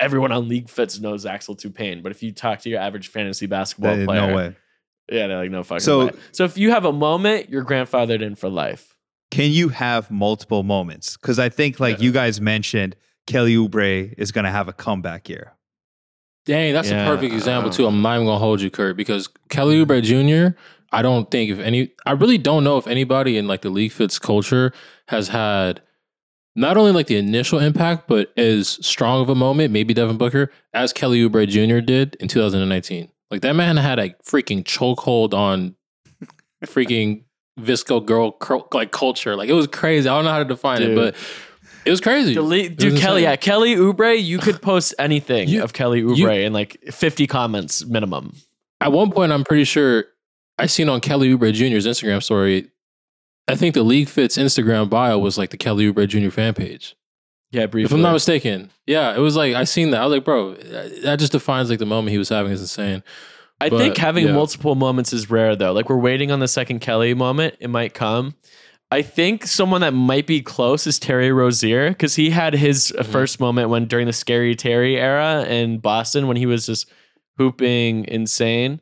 everyone 0.00 0.32
on 0.32 0.48
League 0.48 0.68
Fits 0.68 0.98
knows 1.00 1.24
Axel 1.26 1.56
Toupane. 1.56 2.02
But 2.02 2.12
if 2.12 2.22
you 2.22 2.32
talk 2.32 2.60
to 2.60 2.68
your 2.70 2.80
average 2.80 3.08
fantasy 3.08 3.46
basketball 3.46 4.00
Uh, 4.02 4.04
player, 4.04 4.26
no 4.30 4.36
way. 4.36 4.56
yeah, 5.10 5.26
they're 5.28 5.38
like 5.38 5.50
no 5.50 5.62
fucking 5.62 5.80
So- 5.80 6.06
way. 6.06 6.12
So 6.32 6.44
if 6.44 6.56
you 6.58 6.70
have 6.72 6.84
a 6.84 6.92
moment, 6.92 7.48
you're 7.50 7.64
grandfathered 7.64 8.22
in 8.22 8.34
for 8.34 8.48
life. 8.48 8.94
Can 9.30 9.50
you 9.50 9.68
have 9.68 10.10
multiple 10.10 10.62
moments? 10.62 11.16
Because 11.16 11.38
I 11.38 11.48
think, 11.48 11.80
like 11.80 11.98
Yeah. 11.98 12.04
you 12.04 12.12
guys 12.12 12.40
mentioned, 12.40 12.96
Kelly 13.26 13.56
Oubre 13.56 14.14
is 14.16 14.32
going 14.32 14.44
to 14.44 14.50
have 14.50 14.68
a 14.68 14.72
comeback 14.72 15.28
year. 15.28 15.52
Dang, 16.46 16.72
that's 16.72 16.90
Yeah. 16.90 17.04
a 17.04 17.06
perfect 17.06 17.34
example 17.34 17.70
too. 17.70 17.84
Uh, 17.84 17.88
I'm 17.88 18.00
not 18.00 18.14
even 18.14 18.26
gonna 18.26 18.38
hold 18.38 18.62
you, 18.62 18.70
Kurt, 18.70 18.96
because 18.96 19.28
Kelly 19.50 19.76
hmm. 19.76 19.90
Oubre 19.90 20.02
Jr. 20.02 20.56
I 20.90 21.02
don't 21.02 21.30
think 21.30 21.50
if 21.50 21.58
any, 21.58 21.92
I 22.06 22.12
really 22.12 22.38
don't 22.38 22.64
know 22.64 22.78
if 22.78 22.86
anybody 22.86 23.36
in 23.36 23.46
like 23.46 23.60
the 23.60 23.68
league 23.68 23.92
fits 23.92 24.18
culture 24.18 24.72
has 25.08 25.28
had 25.28 25.82
not 26.56 26.78
only 26.78 26.92
like 26.92 27.06
the 27.06 27.16
initial 27.16 27.58
impact, 27.58 28.08
but 28.08 28.32
as 28.38 28.84
strong 28.84 29.20
of 29.20 29.28
a 29.28 29.34
moment, 29.34 29.72
maybe 29.72 29.92
Devin 29.92 30.16
Booker, 30.16 30.50
as 30.72 30.94
Kelly 30.94 31.20
Oubre 31.20 31.46
Jr. 31.46 31.80
did 31.80 32.16
in 32.18 32.28
2019. 32.28 33.10
Like 33.30 33.42
that 33.42 33.54
man 33.54 33.76
had 33.76 33.98
a 33.98 34.10
freaking 34.24 34.64
chokehold 34.64 35.34
on 35.34 35.76
freaking 36.64 37.24
VSCO 37.60 38.04
girl 38.04 38.36
like 38.72 38.90
culture. 38.92 39.36
Like 39.36 39.48
it 39.48 39.54
was 39.54 39.66
crazy. 39.66 40.08
I 40.08 40.14
don't 40.16 40.24
know 40.24 40.30
how 40.30 40.38
to 40.38 40.44
define 40.44 40.78
Dude. 40.80 40.90
it, 40.90 40.94
but 40.96 41.14
it 41.84 41.90
was 41.90 42.00
crazy. 42.00 42.32
It 42.32 42.34
dude, 42.34 42.44
was 42.92 43.00
Kelly, 43.00 43.22
insane. 43.22 43.22
yeah, 43.22 43.36
Kelly 43.36 43.76
Oubre, 43.76 44.22
you 44.22 44.38
could 44.38 44.60
post 44.60 44.94
anything 44.98 45.48
You- 45.48 45.62
of 45.62 45.72
Kelly 45.72 46.02
Oubre 46.02 46.16
you- 46.16 46.28
in 46.30 46.52
like 46.52 46.78
50 46.90 47.26
comments 47.26 47.84
minimum. 47.86 48.34
At 48.80 48.92
one 48.92 49.10
point, 49.10 49.32
I'm 49.32 49.44
pretty 49.44 49.64
sure 49.64 50.04
I 50.58 50.66
seen 50.66 50.88
on 50.88 51.00
Kelly 51.00 51.28
Oubre 51.34 51.52
Jr.'s 51.52 51.86
Instagram 51.86 52.22
story. 52.22 52.70
I 53.48 53.54
think 53.56 53.74
the 53.74 53.82
League 53.82 54.08
Fits 54.08 54.36
Instagram 54.36 54.90
bio 54.90 55.18
was 55.18 55.38
like 55.38 55.50
the 55.50 55.56
Kelly 55.56 55.90
Oubre 55.90 56.06
Jr. 56.06 56.30
fan 56.30 56.52
page. 56.54 56.94
Yeah, 57.50 57.64
briefly. 57.64 57.86
If 57.86 57.92
I'm 57.94 58.02
not 58.02 58.12
mistaken. 58.12 58.70
Yeah, 58.86 59.14
it 59.16 59.20
was 59.20 59.34
like 59.34 59.54
I 59.54 59.64
seen 59.64 59.90
that. 59.92 60.02
I 60.02 60.04
was 60.06 60.12
like, 60.16 60.24
bro, 60.24 60.54
that 60.54 61.18
just 61.18 61.32
defines 61.32 61.70
like 61.70 61.78
the 61.78 61.86
moment 61.86 62.10
he 62.12 62.18
was 62.18 62.28
having 62.28 62.52
is 62.52 62.60
insane. 62.60 63.02
I 63.60 63.70
but, 63.70 63.78
think 63.78 63.96
having 63.96 64.26
yeah. 64.26 64.32
multiple 64.32 64.74
moments 64.74 65.12
is 65.12 65.30
rare 65.30 65.56
though. 65.56 65.72
Like 65.72 65.88
we're 65.88 65.96
waiting 65.98 66.30
on 66.30 66.38
the 66.40 66.48
second 66.48 66.78
Kelly 66.80 67.14
moment. 67.14 67.56
It 67.60 67.68
might 67.68 67.92
come. 67.94 68.34
I 68.90 69.02
think 69.02 69.46
someone 69.46 69.82
that 69.82 69.92
might 69.92 70.26
be 70.26 70.40
close 70.40 70.86
is 70.86 70.98
Terry 70.98 71.30
Rozier 71.30 71.90
because 71.90 72.14
he 72.14 72.30
had 72.30 72.54
his 72.54 72.92
uh 72.98 73.02
Mhm. 73.02 73.06
first 73.06 73.40
moment 73.40 73.68
when 73.68 73.86
during 73.86 74.06
the 74.06 74.12
scary 74.12 74.54
Terry 74.54 74.96
era 74.98 75.44
in 75.44 75.78
Boston 75.78 76.26
when 76.28 76.36
he 76.36 76.46
was 76.46 76.64
just 76.66 76.90
hooping 77.36 78.04
insane. 78.06 78.80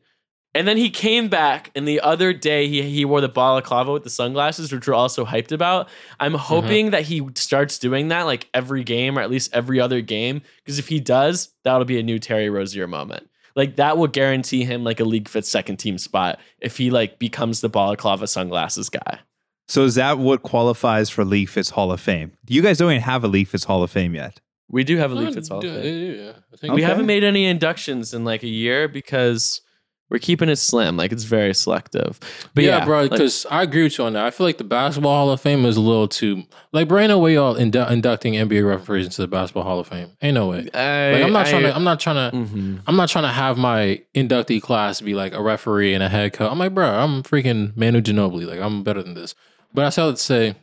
And 0.54 0.66
then 0.66 0.78
he 0.78 0.88
came 0.88 1.28
back, 1.28 1.70
and 1.74 1.86
the 1.86 2.00
other 2.00 2.32
day 2.32 2.66
he, 2.66 2.80
he 2.80 3.04
wore 3.04 3.20
the 3.20 3.28
balaclava 3.28 3.92
with 3.92 4.04
the 4.04 4.10
sunglasses, 4.10 4.72
which 4.72 4.88
we're 4.88 4.94
also 4.94 5.26
hyped 5.26 5.52
about. 5.52 5.88
I'm 6.18 6.32
Mm-hmm. 6.32 6.38
hoping 6.40 6.90
that 6.92 7.02
he 7.02 7.26
starts 7.34 7.78
doing 7.78 8.08
that 8.08 8.22
like 8.22 8.48
every 8.54 8.82
game 8.82 9.18
or 9.18 9.20
at 9.20 9.30
least 9.30 9.50
every 9.52 9.80
other 9.80 10.00
game. 10.00 10.40
Because 10.64 10.78
if 10.78 10.88
he 10.88 10.98
does, 10.98 11.50
that'll 11.64 11.84
be 11.84 11.98
a 11.98 12.02
new 12.02 12.18
Terry 12.18 12.48
Rozier 12.48 12.86
moment. 12.86 13.28
Like 13.56 13.76
that 13.76 13.96
will 13.98 14.06
guarantee 14.06 14.64
him 14.64 14.84
like 14.84 15.00
a 15.00 15.04
league 15.04 15.28
fit 15.28 15.44
second 15.46 15.78
team 15.78 15.98
spot 15.98 16.38
if 16.60 16.76
he 16.76 16.90
like 16.90 17.18
becomes 17.18 17.62
the 17.62 17.68
balaclava 17.68 18.26
sunglasses 18.28 18.88
guy. 18.90 19.20
So 19.68 19.82
is 19.84 19.96
that 19.96 20.18
what 20.18 20.42
qualifies 20.42 21.10
for 21.10 21.24
League 21.24 21.48
Fits 21.48 21.70
Hall 21.70 21.90
of 21.90 22.00
Fame? 22.00 22.32
You 22.46 22.62
guys 22.62 22.78
don't 22.78 22.92
even 22.92 23.02
have 23.02 23.24
a 23.24 23.28
League 23.28 23.48
Fits 23.48 23.64
Hall 23.64 23.82
of 23.82 23.90
Fame 23.90 24.14
yet. 24.14 24.40
We 24.68 24.84
do 24.84 24.96
have 24.98 25.10
a 25.12 25.14
league 25.14 25.28
um, 25.28 25.34
fits 25.34 25.50
all. 25.50 25.64
yeah, 25.64 25.78
yeah, 25.80 26.32
I 26.52 26.56
think 26.56 26.74
We 26.74 26.80
Okay. 26.82 26.88
haven't 26.88 27.06
made 27.06 27.22
any 27.24 27.46
inductions 27.46 28.12
in 28.12 28.24
like 28.24 28.42
a 28.42 28.48
year 28.48 28.88
because 28.88 29.60
we're 30.08 30.18
keeping 30.18 30.48
it 30.48 30.56
slim. 30.56 30.96
Like 30.96 31.10
it's 31.12 31.24
very 31.24 31.52
selective. 31.52 32.20
But 32.54 32.64
yeah, 32.64 32.78
yeah, 32.78 32.84
bro. 32.84 33.02
like- 33.02 33.10
Because 33.10 33.44
I 33.50 33.62
agree 33.62 33.82
with 33.82 33.98
you 33.98 34.04
on 34.04 34.12
that. 34.12 34.24
I 34.24 34.30
feel 34.30 34.46
like 34.46 34.58
the 34.58 34.64
Basketball 34.64 35.12
Hall 35.14 35.30
of 35.30 35.40
Fame 35.40 35.64
is 35.64 35.76
a 35.76 35.80
little 35.80 36.06
too 36.08 36.44
like, 36.72 36.86
bro. 36.88 37.00
Ain't 37.00 37.08
no 37.08 37.18
way 37.18 37.34
y'all 37.34 37.54
indu- 37.56 37.90
inducting 37.90 38.34
NBA 38.34 38.62
referees 38.66 39.06
into 39.06 39.20
the 39.22 39.26
Basketball 39.28 39.64
Hall 39.64 39.80
of 39.80 39.88
Fame. 39.88 40.10
Ain't 40.22 40.34
no 40.34 40.48
way. 40.48 40.68
I, 40.72 41.12
Like, 41.12 41.22
I'm 41.24 41.32
not 41.32 41.46
I- 41.46 41.50
trying 41.50 41.62
to. 41.64 41.74
I'm 41.76 41.84
not 41.84 41.98
trying 42.00 42.30
to. 42.30 42.36
Mhm. 42.36 42.80
I'm 42.86 42.96
not 42.96 43.08
trying 43.08 43.24
to 43.24 43.32
have 43.32 43.58
my 43.58 44.02
inductee 44.14 44.62
class 44.62 45.00
be 45.00 45.14
like 45.14 45.32
a 45.34 45.42
referee 45.42 45.92
and 45.94 46.02
a 46.02 46.08
head 46.08 46.32
coach. 46.32 46.50
I'm 46.52 46.58
like, 46.58 46.72
bro, 46.74 46.86
I'm 46.88 47.22
freaking 47.22 47.76
Manu 47.76 48.00
Ginobili. 48.00 48.46
Like, 48.46 48.60
I'm 48.60 48.82
better 48.84 49.02
than 49.02 49.14
this. 49.14 49.34
But 49.74 49.84
I 49.86 49.90
still 49.90 50.06
have 50.06 50.16
to 50.16 50.22
say, 50.22 50.54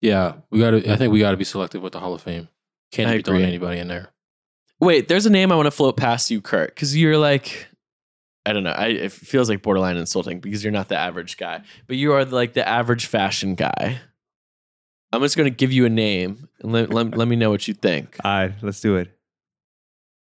yeah, 0.00 0.34
we 0.50 0.60
got 0.60 0.70
to. 0.72 0.92
I 0.92 0.96
think 0.96 1.12
we 1.12 1.20
got 1.20 1.32
to 1.32 1.36
be 1.36 1.44
selective 1.44 1.82
with 1.82 1.92
the 1.92 2.00
Hall 2.00 2.14
of 2.14 2.22
Fame. 2.22 2.48
Can't 2.92 3.10
be 3.10 3.22
throwing 3.22 3.44
anybody 3.44 3.80
in 3.80 3.88
there. 3.88 4.10
Wait, 4.78 5.08
there's 5.08 5.26
a 5.26 5.30
name 5.30 5.50
I 5.50 5.56
want 5.56 5.66
to 5.66 5.70
float 5.70 5.96
past 5.96 6.30
you, 6.30 6.40
Kurt, 6.40 6.74
because 6.74 6.96
you're 6.96 7.16
like, 7.18 7.66
I 8.46 8.52
don't 8.52 8.62
know. 8.62 8.70
I, 8.70 8.86
it 8.86 9.10
feels 9.12 9.48
like 9.50 9.60
borderline 9.62 9.96
insulting 9.96 10.38
because 10.38 10.62
you're 10.62 10.72
not 10.72 10.88
the 10.88 10.96
average 10.96 11.36
guy, 11.36 11.62
but 11.88 11.96
you 11.96 12.12
are 12.12 12.24
like 12.24 12.52
the 12.52 12.66
average 12.66 13.06
fashion 13.06 13.56
guy. 13.56 13.98
I'm 15.12 15.20
just 15.20 15.36
going 15.36 15.50
to 15.50 15.54
give 15.54 15.72
you 15.72 15.84
a 15.84 15.88
name 15.88 16.48
and 16.60 16.72
let, 16.72 16.90
let, 16.94 17.16
let 17.16 17.26
me 17.26 17.34
know 17.34 17.50
what 17.50 17.66
you 17.66 17.74
think. 17.74 18.16
All 18.24 18.32
right, 18.32 18.52
let's 18.62 18.80
do 18.80 18.96
it. 18.96 19.10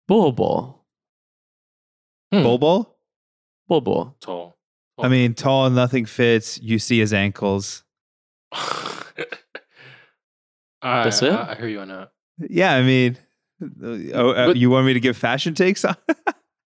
Bol 0.08 0.32
Bol. 0.34 0.86
Hmm. 2.32 2.44
Bol 2.44 2.58
Bol? 2.60 2.96
Bol 3.68 3.82
Bol. 3.82 4.16
Tall. 4.22 4.56
I 5.00 5.08
mean, 5.08 5.34
tall, 5.34 5.70
nothing 5.72 6.06
fits. 6.06 6.60
You 6.62 6.78
see 6.78 7.00
his 7.00 7.14
ankles. 7.14 7.84
I, 8.52 9.04
That's 10.82 11.22
it? 11.24 11.32
I, 11.32 11.54
I 11.54 11.56
hear 11.56 11.68
you 11.68 11.80
on 11.80 11.88
that. 11.88 12.12
Yeah, 12.38 12.76
I 12.76 12.84
mean, 12.84 13.18
uh, 13.62 13.88
oh, 14.14 14.30
uh, 14.30 14.48
But- 14.48 14.58
you 14.58 14.70
want 14.70 14.86
me 14.86 14.94
to 14.94 15.00
give 15.00 15.18
fashion 15.18 15.56
takes 15.56 15.84
on? 15.86 15.96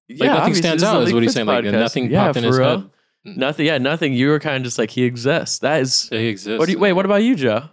Like 0.10 0.30
nothing 0.30 0.56
stands 0.56 0.84
out 0.84 1.04
is 1.04 1.14
what 1.14 1.24
he's 1.24 1.34
saying. 1.34 1.48
Like 1.48 1.64
podcast. 1.66 1.72
nothing 1.72 2.12
yeah, 2.12 2.26
popped 2.26 2.38
in 2.38 2.44
his 2.44 2.58
real. 2.58 2.70
head. 2.80 2.90
Nothing. 3.26 3.66
Yeah, 3.66 3.78
nothing. 3.80 4.14
You 4.14 4.30
were 4.30 4.40
kind 4.40 4.58
of 4.58 4.64
just 4.64 4.78
like 4.78 4.92
he 4.92 5.04
exists. 5.04 5.60
That 5.60 5.82
is. 5.82 6.10
Yeah, 6.12 6.20
he 6.20 6.28
exists. 6.28 6.60
What 6.60 6.70
you, 6.70 6.78
wait, 6.78 6.94
what 6.94 7.06
about 7.06 7.24
you, 7.24 7.36
Joe? 7.36 7.70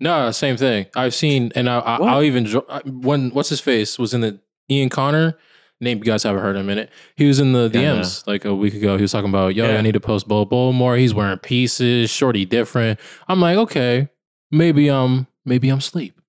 No, 0.00 0.30
same 0.30 0.56
thing. 0.56 0.86
I've 0.94 1.14
seen, 1.14 1.52
and 1.54 1.68
I, 1.68 1.78
I, 1.78 1.96
I'll 1.96 2.22
even 2.22 2.46
when 2.86 3.30
what's 3.30 3.48
his 3.48 3.60
face 3.60 3.98
was 3.98 4.14
in 4.14 4.20
the 4.22 4.40
Ian 4.70 4.88
Connor 4.88 5.38
name. 5.80 5.98
You 5.98 6.04
guys 6.04 6.22
haven't 6.22 6.42
heard 6.42 6.56
him 6.56 6.60
in 6.62 6.66
minute. 6.66 6.90
He 7.16 7.26
was 7.26 7.40
in 7.40 7.52
the 7.52 7.70
Yeah, 7.72 7.96
DMs 7.96 8.26
like 8.26 8.44
a 8.44 8.54
week 8.54 8.74
ago. 8.74 8.96
He 8.96 9.02
was 9.02 9.12
talking 9.12 9.28
about, 9.28 9.54
yo, 9.54 9.66
Yeah. 9.66 9.78
I 9.78 9.80
need 9.82 9.92
to 9.92 10.00
post 10.00 10.28
Bol 10.28 10.44
Bol 10.44 10.72
more. 10.72 10.96
He's 10.96 11.14
wearing 11.14 11.38
pieces, 11.38 12.10
shorty 12.10 12.44
different. 12.44 12.98
I'm 13.28 13.40
like, 13.40 13.56
okay, 13.58 14.08
maybe 14.50 14.90
um, 14.90 15.26
maybe 15.44 15.68
I'm 15.68 15.80
sleep. 15.80 16.20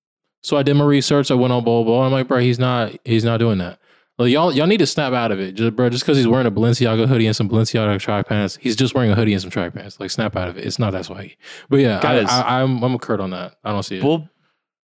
So 0.42 0.56
I 0.56 0.62
did 0.62 0.74
my 0.74 0.84
research. 0.84 1.30
I 1.30 1.34
went 1.34 1.52
on 1.52 1.64
Bol 1.64 1.84
Bol. 1.84 2.02
I'm 2.02 2.12
like, 2.12 2.28
bro, 2.28 2.38
he's 2.38 2.58
not, 2.58 2.92
he's 3.04 3.24
not 3.24 3.38
doing 3.38 3.58
that. 3.58 3.78
Like, 4.18 4.32
y'all, 4.32 4.52
y'all 4.52 4.66
need 4.66 4.78
to 4.78 4.86
snap 4.86 5.12
out 5.12 5.30
of 5.30 5.38
it, 5.38 5.52
just 5.52 5.76
bro. 5.76 5.88
Just 5.88 6.04
because 6.04 6.16
he's 6.16 6.26
wearing 6.26 6.46
a 6.46 6.50
Balenciaga 6.50 7.06
hoodie 7.06 7.26
and 7.26 7.36
some 7.36 7.48
Balenciaga 7.48 8.00
track 8.00 8.26
pants, 8.26 8.58
he's 8.60 8.74
just 8.74 8.92
wearing 8.92 9.12
a 9.12 9.14
hoodie 9.14 9.32
and 9.32 9.40
some 9.40 9.50
track 9.50 9.74
pants. 9.74 10.00
Like, 10.00 10.10
snap 10.10 10.34
out 10.36 10.48
of 10.48 10.58
it. 10.58 10.64
It's 10.64 10.78
not 10.78 10.90
that 10.92 11.04
swaggy. 11.04 11.36
But 11.68 11.76
yeah, 11.78 12.00
Guys. 12.00 12.28
I, 12.28 12.42
I, 12.42 12.62
I'm, 12.62 12.82
I'm 12.82 12.94
a 12.94 12.98
Kurt 12.98 13.20
on 13.20 13.30
that. 13.30 13.54
I 13.62 13.70
don't 13.70 13.84
see 13.84 13.98
it. 13.98 14.02
Bol, 14.02 14.28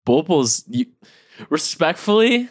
Bol 0.05 0.47
You, 0.68 0.87
respectfully, 1.51 2.49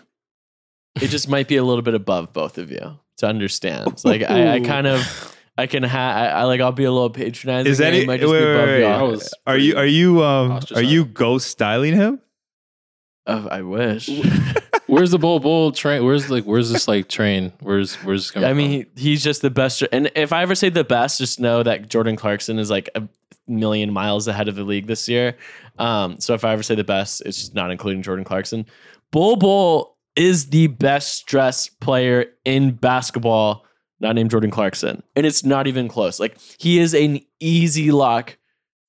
it 1.01 1.07
just 1.07 1.29
might 1.29 1.47
be 1.47 1.55
a 1.55 1.63
little 1.63 1.83
bit 1.83 1.93
above 1.93 2.33
both 2.33 2.57
of 2.57 2.69
you 2.69 2.99
to 3.17 3.27
understand. 3.27 4.03
Like 4.03 4.21
I, 4.21 4.55
I 4.55 4.59
kind 4.59 4.85
of, 4.85 5.37
I 5.57 5.67
can 5.67 5.83
have, 5.83 6.17
I, 6.17 6.27
I 6.29 6.43
like, 6.43 6.59
I'll 6.59 6.73
be 6.73 6.83
a 6.83 6.91
little 6.91 7.09
patronizing. 7.09 7.71
Is 7.71 7.79
and 7.79 7.95
any? 7.95 8.03
it 8.03 8.07
might 8.07 8.19
Wait, 8.19 8.21
just 8.21 8.31
wait, 8.33 8.39
be 8.39 8.51
above 8.51 8.67
wait, 8.67 8.81
y'all. 8.81 9.07
Was 9.07 9.33
Are 9.47 9.57
you? 9.57 9.77
Are 9.77 9.85
you? 9.85 10.21
Um, 10.21 10.59
are 10.75 10.81
you 10.81 11.05
ghost 11.05 11.47
styling 11.47 11.93
him? 11.93 12.19
Oh, 13.25 13.47
I 13.47 13.61
wish. 13.61 14.09
Where's 14.93 15.11
the 15.11 15.17
Bol 15.17 15.39
Bol 15.39 15.71
train? 15.71 16.05
Where's 16.05 16.29
like 16.29 16.43
where's 16.43 16.71
this 16.71 16.87
like 16.87 17.09
train? 17.09 17.51
Where's 17.61 17.95
where's 17.95 18.25
this 18.25 18.31
coming 18.31 18.49
I 18.49 18.53
mean, 18.53 18.69
he, 18.69 18.85
he's 18.95 19.23
just 19.23 19.41
the 19.41 19.49
best. 19.49 19.83
And 19.91 20.11
if 20.15 20.31
I 20.31 20.43
ever 20.43 20.53
say 20.53 20.69
the 20.69 20.83
best, 20.83 21.17
just 21.17 21.39
know 21.39 21.63
that 21.63 21.89
Jordan 21.89 22.15
Clarkson 22.15 22.59
is 22.59 22.69
like 22.69 22.89
a 22.93 23.07
million 23.47 23.91
miles 23.91 24.27
ahead 24.27 24.47
of 24.47 24.55
the 24.55 24.63
league 24.63 24.85
this 24.85 25.09
year. 25.09 25.35
Um, 25.79 26.19
so 26.19 26.35
if 26.35 26.45
I 26.45 26.53
ever 26.53 26.61
say 26.61 26.75
the 26.75 26.83
best, 26.83 27.21
it's 27.25 27.39
just 27.39 27.55
not 27.55 27.71
including 27.71 28.03
Jordan 28.03 28.23
Clarkson. 28.23 28.67
Bol 29.11 29.35
Bol 29.35 29.97
is 30.15 30.51
the 30.51 30.67
best 30.67 31.25
dressed 31.25 31.79
player 31.79 32.25
in 32.45 32.73
basketball, 32.73 33.65
not 33.99 34.13
named 34.13 34.29
Jordan 34.29 34.51
Clarkson. 34.51 35.01
And 35.15 35.25
it's 35.25 35.43
not 35.43 35.65
even 35.65 35.87
close. 35.87 36.19
Like 36.19 36.37
he 36.59 36.77
is 36.77 36.93
an 36.93 37.19
easy 37.39 37.91
lock 37.91 38.37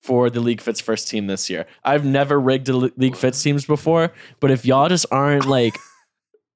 for 0.02 0.28
the 0.28 0.40
League 0.40 0.60
Fits 0.60 0.82
first 0.82 1.08
team 1.08 1.28
this 1.28 1.48
year. 1.48 1.64
I've 1.82 2.04
never 2.04 2.38
rigged 2.38 2.68
a 2.68 2.76
League 2.76 3.16
Fits 3.16 3.42
teams 3.42 3.64
before, 3.64 4.12
but 4.38 4.50
if 4.50 4.66
y'all 4.66 4.90
just 4.90 5.06
aren't 5.10 5.46
like 5.46 5.74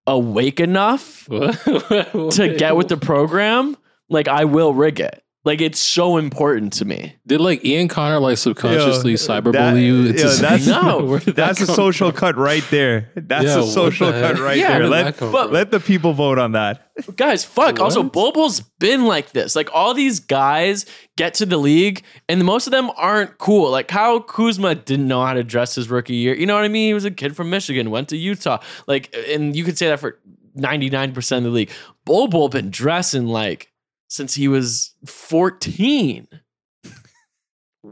awake 0.08 0.58
enough 0.58 1.26
to 1.28 2.54
get 2.58 2.74
with 2.74 2.88
the 2.88 2.96
program, 2.96 3.76
like 4.08 4.26
I 4.26 4.44
will 4.44 4.74
rig 4.74 4.98
it. 5.00 5.22
Like 5.48 5.62
it's 5.62 5.80
so 5.80 6.18
important 6.18 6.74
to 6.74 6.84
me. 6.84 7.16
Did 7.26 7.40
like 7.40 7.64
Ian 7.64 7.88
Connor 7.88 8.18
like 8.20 8.36
subconsciously 8.36 9.12
Yo, 9.12 9.16
cyberbully 9.16 9.52
that- 9.52 9.76
you? 9.80 9.94
yo, 10.02 10.12
that's- 10.12 10.66
No, 10.66 11.04
Where 11.06 11.20
that 11.20 11.36
That's 11.36 11.60
a 11.62 11.66
social 11.66 12.10
from? 12.10 12.18
cut 12.18 12.36
right 12.36 12.62
there. 12.70 13.10
That's 13.16 13.44
Yeah, 13.46 13.60
a 13.60 13.62
social 13.62 14.12
cut 14.12 14.38
right 14.38 14.58
Yeah, 14.58 14.72
there. 14.78 14.90
Where 14.90 15.04
Let 15.04 15.18
but- 15.18 15.50
let 15.50 15.70
the 15.70 15.80
people 15.80 16.12
vote 16.12 16.38
on 16.38 16.52
that. 16.52 16.84
Guys, 17.16 17.46
fuck. 17.46 17.80
Also, 17.80 18.02
What? 18.02 18.12
Bol 18.12 18.32
Bol's 18.32 18.60
been 18.78 19.06
like 19.06 19.30
this. 19.30 19.56
Like 19.56 19.70
all 19.72 19.94
these 19.94 20.20
guys 20.20 20.84
get 21.16 21.32
to 21.34 21.46
the 21.46 21.56
league, 21.56 22.02
and 22.28 22.44
most 22.44 22.66
of 22.66 22.70
them 22.72 22.90
aren't 22.96 23.38
cool. 23.38 23.70
Like 23.70 23.88
Kyle 23.88 24.20
Kuzma 24.20 24.74
didn't 24.74 25.08
know 25.08 25.24
how 25.24 25.32
to 25.32 25.42
dress 25.44 25.76
his 25.76 25.88
rookie 25.88 26.16
year. 26.16 26.34
You 26.34 26.44
know 26.44 26.56
what 26.56 26.64
I 26.64 26.68
mean? 26.68 26.88
He 26.88 26.94
was 26.94 27.06
a 27.06 27.10
kid 27.10 27.34
from 27.36 27.48
Michigan, 27.48 27.90
went 27.90 28.08
to 28.10 28.18
Utah. 28.18 28.58
Like, 28.86 29.14
and 29.28 29.56
you 29.56 29.64
could 29.64 29.78
say 29.78 29.88
that 29.88 29.98
for 30.00 30.18
ninety 30.54 30.90
nine 30.90 31.12
percent 31.12 31.46
of 31.46 31.52
the 31.52 31.56
league. 31.56 31.70
Bol 32.04 32.28
Bol 32.28 32.48
been 32.50 32.70
dressing 32.70 33.26
like 33.26 33.67
since 34.08 34.34
he 34.34 34.48
was 34.48 34.94
fourteen, 35.06 36.26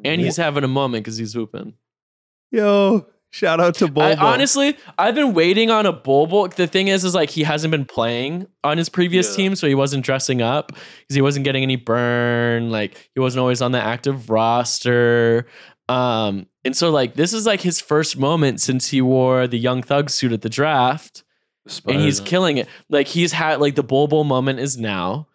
and 0.04 0.20
he's 0.20 0.36
having 0.36 0.64
a 0.64 0.68
moment 0.68 1.04
because 1.04 1.16
he's 1.16 1.32
hooping. 1.32 1.74
Yo, 2.50 3.06
shout 3.30 3.60
out 3.60 3.74
to. 3.76 3.92
I, 3.96 4.14
honestly, 4.16 4.76
I've 4.98 5.14
been 5.14 5.34
waiting 5.34 5.70
on 5.70 5.86
a 5.86 5.92
Bol. 5.92 6.48
The 6.48 6.66
thing 6.66 6.88
is, 6.88 7.04
is 7.04 7.14
like 7.14 7.30
he 7.30 7.42
hasn't 7.42 7.70
been 7.70 7.84
playing 7.84 8.46
on 8.64 8.78
his 8.78 8.88
previous 8.88 9.30
Yeah. 9.30 9.36
team, 9.36 9.56
so 9.56 9.66
he 9.66 9.74
wasn't 9.74 10.04
dressing 10.04 10.42
up 10.42 10.68
because 10.68 11.14
he 11.14 11.22
wasn't 11.22 11.44
getting 11.44 11.62
any 11.62 11.76
burn. 11.76 12.70
Like 12.70 13.10
he 13.14 13.20
wasn't 13.20 13.40
always 13.40 13.62
on 13.62 13.72
the 13.72 13.80
active 13.80 14.30
roster. 14.30 15.46
Um, 15.88 16.46
and 16.64 16.76
so 16.76 16.90
like 16.90 17.14
this 17.14 17.32
is 17.32 17.46
like 17.46 17.60
his 17.60 17.80
first 17.80 18.16
moment 18.18 18.60
since 18.60 18.88
he 18.88 19.00
wore 19.00 19.46
the 19.46 19.58
Young 19.58 19.82
Thug 19.82 20.10
suit 20.10 20.32
at 20.32 20.42
the 20.42 20.48
draft, 20.48 21.22
and 21.86 22.00
he's 22.00 22.20
killing 22.20 22.56
it. 22.58 22.68
Like 22.88 23.06
he's 23.06 23.32
had 23.32 23.60
like 23.60 23.74
the 23.76 23.82
Bol 23.84 24.24
moment 24.24 24.58
is 24.60 24.76
now, 24.76 25.28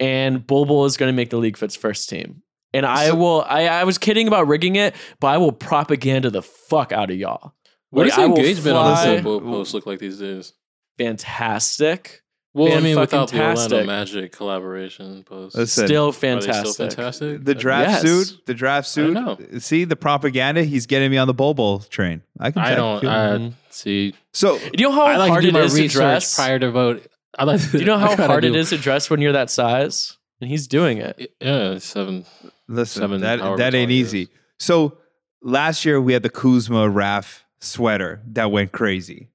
and 0.00 0.46
Bol 0.46 0.64
Bol 0.66 0.84
is 0.86 0.96
going 0.96 1.12
to 1.12 1.16
make 1.16 1.30
the 1.30 1.36
league 1.38 1.56
fits 1.56 1.76
first 1.76 2.08
team. 2.08 2.42
And 2.72 2.84
I 2.84 3.12
will. 3.12 3.42
I, 3.48 3.66
I 3.68 3.84
was 3.84 3.98
kidding 3.98 4.26
about 4.28 4.48
rigging 4.48 4.74
it, 4.76 4.94
but 5.20 5.28
I 5.28 5.38
will 5.38 5.52
propaganda 5.52 6.30
the 6.30 6.42
fuck 6.42 6.90
out 6.92 7.10
of 7.10 7.16
y'all. 7.16 7.54
What 7.90 8.02
Like, 8.02 8.08
does 8.10 8.16
the 8.16 8.22
I 8.22 8.26
will 8.26 8.36
engagement 8.38 8.76
on 8.76 8.94
fly- 8.96 9.06
this 9.14 9.22
Bol 9.22 9.40
post 9.40 9.74
look 9.74 9.86
like 9.86 10.00
these 10.00 10.18
days? 10.18 10.52
Fantastic. 10.98 12.22
Well, 12.52 12.76
I 12.76 12.80
mean, 12.80 12.98
without 12.98 13.30
the. 13.32 13.40
Orlando 13.44 13.84
Magic 13.84 14.30
collaboration 14.30 15.24
post, 15.24 15.56
Listen, 15.56 15.86
Still 15.86 16.08
Are 16.08 16.12
they 16.12 16.18
fantastic. 16.18 16.66
still 16.72 16.88
fantastic? 16.88 17.44
the 17.44 17.54
draft 17.54 17.90
Yes. 17.90 18.02
suit, 18.02 18.46
the 18.46 18.54
draft 18.54 18.86
I 18.86 18.90
suit. 18.90 19.12
know. 19.14 19.38
See 19.58 19.84
the 19.84 19.96
propaganda. 19.96 20.62
He's 20.62 20.86
getting 20.86 21.10
me 21.10 21.16
on 21.16 21.26
the 21.26 21.34
Bobo 21.34 21.78
train. 21.80 22.22
I 22.38 22.52
can. 22.52 22.62
I 22.62 22.74
don't. 22.76 23.04
I 23.04 23.26
Mhm. 23.38 23.52
see. 23.70 24.14
so 24.32 24.56
You 24.76 24.84
know 24.84 24.92
how 24.92 25.02
I 25.02 25.16
like 25.16 25.30
hard 25.30 25.42
to 25.42 25.48
do 25.48 25.52
my 25.52 25.60
is 25.64 25.74
to 25.74 25.80
research 25.82 25.92
dress. 25.94 26.36
prior 26.36 26.60
to 26.60 26.70
vote. 26.70 27.04
I 27.38 27.44
like. 27.44 27.70
Do 27.70 27.78
you 27.78 27.84
know 27.84 27.98
how 28.06 28.16
hard 28.16 28.44
it 28.44 28.54
is 28.54 28.70
to 28.70 28.78
dress 28.78 29.10
when 29.10 29.20
you're 29.20 29.32
that 29.32 29.50
size? 29.50 30.16
And 30.40 30.50
he's 30.50 30.66
doing 30.66 30.98
it. 30.98 31.32
Yeah, 31.40 31.78
seven. 31.78 32.24
listen, 32.68 33.00
Seven 33.02 33.20
that 33.22 33.38
that 33.56 33.74
ain't 33.74 33.88
tall 33.88 33.88
he 33.88 34.00
is. 34.00 34.14
easy. 34.14 34.28
So 34.58 34.98
last 35.42 35.84
year 35.84 36.00
we 36.00 36.12
had 36.12 36.22
the 36.22 36.28
Kuzma 36.30 36.88
Raf 36.88 37.44
sweater 37.60 38.20
that 38.32 38.50
went 38.50 38.72
crazy. 38.72 39.30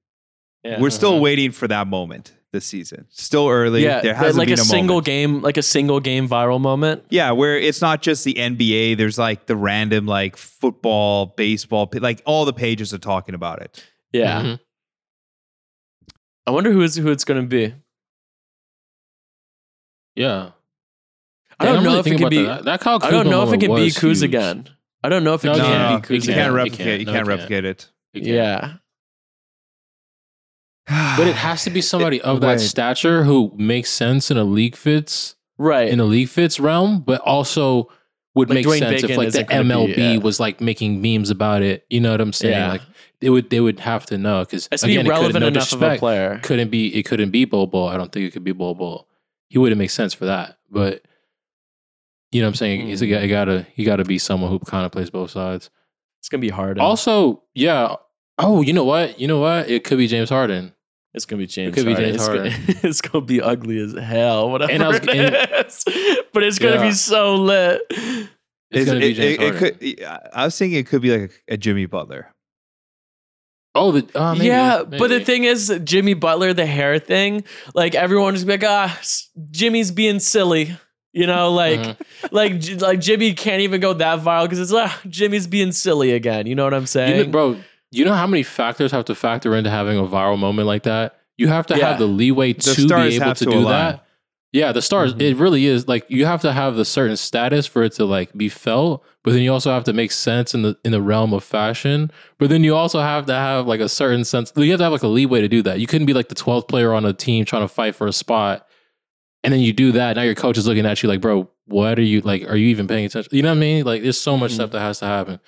Yeah. 0.62 0.80
We're 0.80 0.90
still 0.90 1.12
Uh-huh. 1.14 1.20
waiting 1.22 1.52
for 1.52 1.66
that 1.68 1.86
moment 1.86 2.32
this 2.52 2.66
season. 2.66 3.06
Still 3.08 3.48
early. 3.48 3.82
yeah, 3.82 4.00
there 4.00 4.14
hasn't 4.14 4.36
like 4.36 4.48
been 4.48 4.58
a 4.58 4.62
a, 4.62 4.64
single 4.64 4.96
moment. 4.96 5.06
game, 5.06 5.40
like 5.42 5.56
a 5.56 5.62
single 5.62 6.00
game 6.00 6.28
viral 6.28 6.60
moment. 6.60 7.04
Yeah, 7.08 7.30
where 7.32 7.56
it's 7.56 7.80
not 7.80 8.02
just 8.02 8.24
the 8.24 8.34
NBA. 8.34 8.96
There's 8.98 9.18
like 9.18 9.46
the 9.46 9.56
random 9.56 10.06
like 10.06 10.36
football, 10.36 11.26
baseball, 11.36 11.88
like 11.94 12.22
all 12.26 12.44
the 12.44 12.52
pages 12.52 12.92
are 12.92 12.98
talking 12.98 13.34
about 13.34 13.62
it. 13.62 13.82
Yeah. 14.12 14.42
Mhm. 14.42 14.60
I 16.46 16.50
wonder 16.50 16.70
who 16.72 16.82
is 16.82 16.96
who 16.96 17.08
it's 17.10 17.24
going 17.24 17.40
to 17.40 17.46
be. 17.46 17.74
Yeah. 20.16 20.50
I 21.58 21.64
don't 21.66 21.84
know 21.84 21.98
if 21.98 22.06
it 22.06 22.16
can 22.18 22.28
be. 22.30 22.42
that. 22.44 22.64
That 22.64 22.80
Kyle 22.80 22.98
I 23.02 23.10
don't 23.10 23.28
know 23.28 23.42
if 23.46 23.52
it 23.52 23.60
can 23.60 23.74
be 23.74 23.84
was 23.84 23.96
Kuz 23.96 24.22
again. 24.22 24.68
I 25.02 25.08
don't 25.08 25.24
know 25.24 25.34
if 25.34 25.44
it 25.44 25.48
No, 25.48 25.54
No, 25.54 25.64
can 25.64 25.70
no, 25.72 25.88
be 25.88 25.94
It 25.94 26.10
you 26.10 26.20
Kuz 26.20 26.24
can't. 26.26 26.36
can't 26.36 26.38
again. 26.38 26.52
Replicate. 26.54 27.00
You 27.00 27.06
No, 27.06 27.12
can't 27.12 27.16
it 27.16 27.28
can't. 27.28 27.28
replicate 27.28 27.64
it. 27.64 27.90
It. 28.14 28.22
Yeah. 28.24 28.72
But 30.88 31.26
it 31.26 31.36
has 31.36 31.64
to 31.64 31.70
be 31.70 31.80
somebody 31.92 32.20
of 32.20 32.40
that 32.40 32.46
Wait. 32.58 32.60
stature 32.60 33.24
who 33.24 33.52
makes 33.56 33.90
sense 33.90 34.30
in 34.30 34.36
a 34.36 34.44
league 34.44 34.76
fits 34.76 35.36
Right. 35.58 35.88
in 35.88 36.00
a 36.00 36.04
league 36.04 36.28
fits 36.28 36.58
realm, 36.58 37.00
but 37.00 37.20
also 37.20 37.90
would 38.34 38.48
Like 38.48 38.54
make 38.56 38.66
Dwayne 38.66 38.78
sense 38.78 39.02
if 39.04 39.10
like 39.10 39.30
the 39.32 39.40
isn't 39.40 39.48
gonna 39.50 39.64
be, 39.64 39.92
MLB 39.94 40.14
yeah. 40.14 40.18
was 40.18 40.40
like 40.40 40.60
making 40.60 41.02
memes 41.02 41.28
about 41.30 41.62
it. 41.62 41.84
You 41.90 42.00
know 42.00 42.12
what 42.12 42.20
I'm 42.22 42.32
saying? 42.32 42.54
Yeah. 42.54 42.70
Like 42.70 42.82
they 43.20 43.28
would 43.28 43.50
they 43.50 43.60
would 43.60 43.80
have 43.80 44.06
to 44.06 44.16
know 44.16 44.40
because 44.44 44.68
It's 44.72 44.80
to 44.82 44.86
be 44.86 44.94
again, 44.94 45.06
it 45.06 45.10
relevant 45.10 45.34
could, 45.34 45.40
no 45.40 45.46
enough 45.48 45.72
of 45.72 45.82
a 45.82 45.86
disrespect, 45.86 46.00
player. 46.00 46.40
couldn't 46.42 46.70
be 46.70 46.94
it 46.94 47.02
couldn't 47.02 47.30
be 47.30 47.44
Bol 47.44 47.66
Bol. 47.66 47.88
I 47.88 47.96
don't 47.98 48.10
think 48.10 48.26
it 48.26 48.32
could 48.32 48.44
be 48.44 48.52
Bol 48.52 48.74
Bol. 48.74 49.06
He 49.50 49.58
wouldn't 49.58 49.78
make 49.78 49.90
sense 49.90 50.14
for 50.14 50.24
that. 50.24 50.56
But 50.70 51.02
you 52.32 52.40
know 52.40 52.46
what 52.46 52.52
I'm 52.52 52.54
saying? 52.54 52.86
He's 52.86 53.02
a, 53.02 53.06
Hmm. 53.06 53.12
guy- 53.12 53.20
he 53.22 53.28
gotta 53.28 53.66
he 53.74 53.84
gotta 53.84 54.04
be 54.04 54.18
someone 54.18 54.50
who 54.50 54.58
kind 54.60 54.86
of 54.86 54.92
plays 54.92 55.10
both 55.10 55.30
sides. 55.30 55.68
It's 56.20 56.28
gonna 56.30 56.40
be 56.40 56.48
hard. 56.48 56.78
Also, 56.78 57.42
yeah. 57.54 57.96
Oh, 58.38 58.62
you 58.62 58.72
know 58.72 58.84
what? 58.84 59.20
You 59.20 59.28
know 59.28 59.40
what? 59.40 59.68
It 59.68 59.84
could 59.84 59.98
be 59.98 60.06
James 60.06 60.30
Harden. 60.30 60.72
It's 61.12 61.24
gonna 61.26 61.40
be 61.40 61.46
James. 61.46 61.74
could 61.74 61.84
be 61.86 61.92
Harden. 61.94 62.14
James 62.16 62.28
it's 62.28 62.28
Gonna, 62.28 62.78
it's 62.88 63.00
gonna 63.00 63.24
be 63.24 63.42
ugly 63.42 63.78
as 63.80 63.92
hell. 63.94 64.50
Whatever 64.50 64.70
And 64.72 64.82
I 64.82 64.88
was- 64.88 65.00
it 65.02 65.66
is. 65.66 65.84
but 66.32 66.42
it's 66.44 66.58
gonna 66.58 66.76
Yeah. 66.76 66.82
be 66.88 66.92
so 66.92 67.34
lit. 67.36 67.82
It's 67.90 68.28
Is- 68.70 68.86
gonna 68.86 69.00
be 69.00 69.10
it, 69.10 69.14
James 69.14 69.34
it, 69.34 69.42
it 69.42 69.54
Harden. 69.56 69.78
could. 70.20 70.30
I 70.32 70.44
was 70.44 70.56
thinking 70.56 70.78
it 70.78 70.86
could 70.86 71.02
be 71.02 71.10
like 71.18 71.32
a, 71.48 71.54
a 71.54 71.56
Jimmy 71.56 71.86
Butler. 71.86 72.32
Oh, 73.80 73.92
the 73.92 74.06
uh, 74.20 74.34
maybe, 74.34 74.46
yeah, 74.46 74.82
but 74.84 75.08
the 75.08 75.20
thing 75.24 75.44
is, 75.44 75.72
Jimmy 75.84 76.14
Butler, 76.14 76.52
the 76.52 76.66
hair 76.66 76.98
thing, 76.98 77.44
like 77.74 77.94
everyone 77.94 78.34
just 78.34 78.46
be 78.46 78.52
like, 78.52 78.64
ah, 78.64 79.00
Jimmy's 79.50 79.90
being 79.90 80.20
silly. 80.20 80.76
You 81.12 81.26
know, 81.26 81.50
like, 81.64 81.80
Mhm. 81.80 81.96
like, 82.30 82.80
like 82.80 83.00
Jimmy 83.00 83.32
can't 83.34 83.62
even 83.62 83.80
go 83.80 83.92
that 83.94 84.20
viral 84.20 84.44
because 84.44 84.60
it's 84.60 84.72
ah, 84.72 84.96
Jimmy's 85.08 85.46
being 85.46 85.72
silly 85.72 86.12
again. 86.12 86.46
You 86.46 86.54
know 86.54 86.64
what 86.64 86.74
I'm 86.74 86.82
You 86.82 86.86
saying, 86.86 87.26
know, 87.26 87.32
bro, 87.32 87.56
you 87.90 88.04
know 88.04 88.14
how 88.14 88.26
many 88.28 88.42
factors 88.44 88.92
have 88.92 89.06
to 89.06 89.14
factor 89.16 89.56
into 89.56 89.70
having 89.70 89.98
a 89.98 90.04
viral 90.04 90.38
moment 90.38 90.68
like 90.68 90.84
that? 90.84 91.16
You 91.36 91.48
have 91.48 91.66
to 91.68 91.76
Yeah. 91.76 91.88
have 91.88 91.98
the 91.98 92.06
leeway 92.06 92.52
The 92.52 92.74
to 92.74 92.86
be 92.86 93.16
able 93.16 93.34
to, 93.34 93.44
to 93.44 93.50
do 93.50 93.58
align. 93.58 93.64
that. 93.94 94.04
Yeah, 94.52 94.72
the 94.72 94.82
stars. 94.82 95.14
Mhm. 95.14 95.20
It 95.22 95.36
really 95.36 95.66
is 95.66 95.86
like 95.86 96.04
you 96.08 96.26
have 96.26 96.40
to 96.42 96.52
have 96.52 96.74
the 96.74 96.84
certain 96.84 97.16
status 97.16 97.66
for 97.66 97.84
it 97.84 97.92
to 97.92 98.04
like 98.04 98.32
be 98.36 98.48
felt, 98.48 99.04
but 99.22 99.32
then 99.32 99.42
you 99.42 99.52
also 99.52 99.70
have 99.70 99.84
to 99.84 99.92
make 99.92 100.10
sense 100.10 100.54
in 100.54 100.62
the 100.62 100.76
in 100.84 100.90
the 100.90 101.00
realm 101.00 101.32
of 101.32 101.44
fashion. 101.44 102.10
But 102.38 102.48
then 102.50 102.64
you 102.64 102.74
also 102.74 102.98
have 103.00 103.26
to 103.26 103.34
have 103.34 103.68
like 103.68 103.78
a 103.80 103.88
certain 103.88 104.24
sense. 104.24 104.52
You 104.56 104.70
have 104.72 104.78
to 104.78 104.84
have 104.84 104.92
like 104.92 105.04
a 105.04 105.08
leeway 105.08 105.40
to 105.40 105.48
do 105.48 105.62
that. 105.62 105.78
You 105.78 105.86
couldn't 105.86 106.06
be 106.06 106.14
like 106.14 106.28
the 106.30 106.34
twelfth 106.34 106.66
player 106.66 106.92
on 106.92 107.04
a 107.04 107.12
team 107.12 107.44
trying 107.44 107.62
to 107.62 107.68
fight 107.68 107.94
for 107.94 108.08
a 108.08 108.12
spot, 108.12 108.66
and 109.44 109.52
then 109.52 109.60
you 109.60 109.72
do 109.72 109.92
that. 109.92 110.16
Now 110.16 110.22
your 110.22 110.34
coach 110.34 110.58
is 110.58 110.66
looking 110.66 110.84
at 110.84 111.00
you 111.02 111.08
like, 111.08 111.20
bro, 111.20 111.48
what 111.66 111.96
are 112.00 112.02
you 112.02 112.20
like? 112.22 112.42
Are 112.50 112.56
you 112.56 112.66
even 112.68 112.88
paying 112.88 113.04
attention? 113.04 113.30
You 113.32 113.42
know 113.42 113.50
what 113.50 113.56
I 113.58 113.60
mean? 113.60 113.84
Like, 113.84 114.02
there's 114.02 114.20
so 114.20 114.36
much 114.36 114.50
Mhm. 114.50 114.54
stuff 114.54 114.70
that 114.72 114.80
has 114.80 114.98
to 114.98 115.06
happen. 115.06 115.38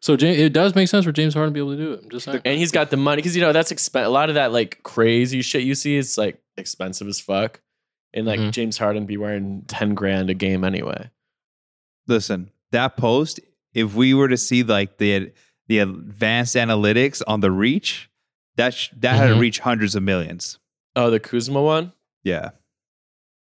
So 0.00 0.16
James, 0.16 0.38
it 0.38 0.52
does 0.52 0.74
make 0.74 0.88
sense 0.88 1.06
for 1.06 1.12
James 1.12 1.32
Harden 1.32 1.52
to 1.52 1.54
be 1.54 1.60
able 1.60 1.76
to 1.76 1.82
do 1.82 1.92
it. 1.94 2.00
I'm 2.04 2.10
just 2.10 2.26
saying. 2.26 2.40
and 2.44 2.58
he's 2.58 2.72
got 2.72 2.90
the 2.90 2.96
money 2.98 3.16
because 3.22 3.34
you 3.36 3.40
know 3.42 3.52
that's 3.54 3.72
expen- 3.72 4.04
a 4.04 4.08
lot 4.10 4.28
of 4.28 4.34
that 4.34 4.52
like 4.52 4.82
crazy 4.82 5.40
shit 5.40 5.62
you 5.62 5.74
see 5.74 5.96
is 5.96 6.18
like 6.18 6.38
expensive 6.58 7.08
as 7.08 7.20
fuck, 7.20 7.60
and 8.14 8.26
like 8.26 8.40
Mhm. 8.40 8.52
James 8.52 8.78
Harden 8.78 9.06
be 9.06 9.16
wearing 9.16 9.62
ten 9.68 9.94
grand 9.94 10.30
a 10.30 10.34
game 10.34 10.64
anyway. 10.64 11.10
Listen, 12.06 12.50
that 12.72 12.96
post. 12.96 13.40
If 13.74 13.94
we 13.94 14.14
were 14.14 14.28
to 14.28 14.36
see 14.36 14.62
like 14.62 14.98
the 14.98 15.32
the 15.68 15.78
advanced 15.78 16.56
analytics 16.56 17.22
on 17.28 17.40
the 17.40 17.50
reach, 17.52 18.10
that 18.56 18.74
sh- 18.74 18.88
that 18.98 19.14
had 19.16 19.28
to 19.28 19.34
Mhm. 19.34 19.40
reach 19.40 19.60
hundreds 19.60 19.94
of 19.94 20.02
millions. 20.02 20.58
Oh, 20.96 21.10
the 21.10 21.20
Kuzma 21.20 21.62
one. 21.62 21.92
Yeah. 22.24 22.50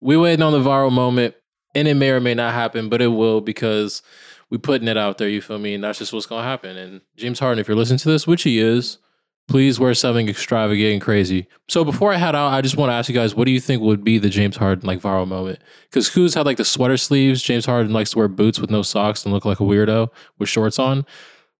we 0.01 0.17
waiting 0.19 0.43
on 0.43 0.53
the 0.53 0.61
viral 0.61 0.93
moment, 0.93 1.35
and 1.75 1.88
it 1.88 1.95
may 1.95 2.11
or 2.11 2.21
may 2.21 2.35
not 2.35 2.53
happen, 2.53 2.90
but 2.90 3.01
it 3.01 3.07
will 3.09 3.40
because 3.40 4.03
we 4.51 4.59
putting 4.59 4.87
it 4.87 4.99
out 4.99 5.17
there. 5.17 5.31
You 5.31 5.40
feel 5.40 5.59
me? 5.59 5.73
And 5.75 5.83
that's 5.83 5.99
just 5.99 6.12
what's 6.12 6.27
gonna 6.27 6.43
happen. 6.47 6.77
And 6.77 7.01
James 7.17 7.38
Harden, 7.38 7.59
if 7.59 7.67
you're 7.69 7.77
listening 7.77 7.99
to 8.01 8.11
this, 8.11 8.27
which 8.27 8.43
he 8.43 8.59
is, 8.59 8.99
please 9.48 9.78
wear 9.78 9.94
something 9.94 10.28
extravagant 10.28 10.92
and 10.94 11.00
crazy. 11.02 11.46
So 11.68 11.85
before 11.85 12.12
I 12.12 12.16
head 12.16 12.35
out, 12.35 12.52
I 12.52 12.61
just 12.61 12.76
want 12.76 12.90
to 12.90 12.94
ask 12.94 13.09
you 13.09 13.14
guys, 13.14 13.35
what 13.35 13.44
do 13.44 13.52
you 13.52 13.61
think 13.61 13.83
would 13.83 14.02
be 14.04 14.18
the 14.18 14.28
James 14.30 14.57
Harden 14.57 14.87
like 14.87 15.00
viral 15.00 15.28
moment? 15.28 15.61
Because 15.90 16.09
Kuz 16.11 16.35
had 16.35 16.46
like 16.46 16.57
the 16.57 16.64
sweater 16.64 16.96
sleeves. 16.96 17.42
James 17.42 17.66
Harden 17.66 17.92
likes 17.92 18.11
to 18.12 18.18
wear 18.18 18.28
boots 18.28 18.59
with 18.59 18.70
no 18.70 18.83
socks 18.83 19.24
and 19.24 19.33
look 19.35 19.44
like 19.44 19.61
a 19.61 19.64
weirdo 19.64 20.09
with 20.38 20.48
shorts 20.48 20.78
on. 20.78 21.04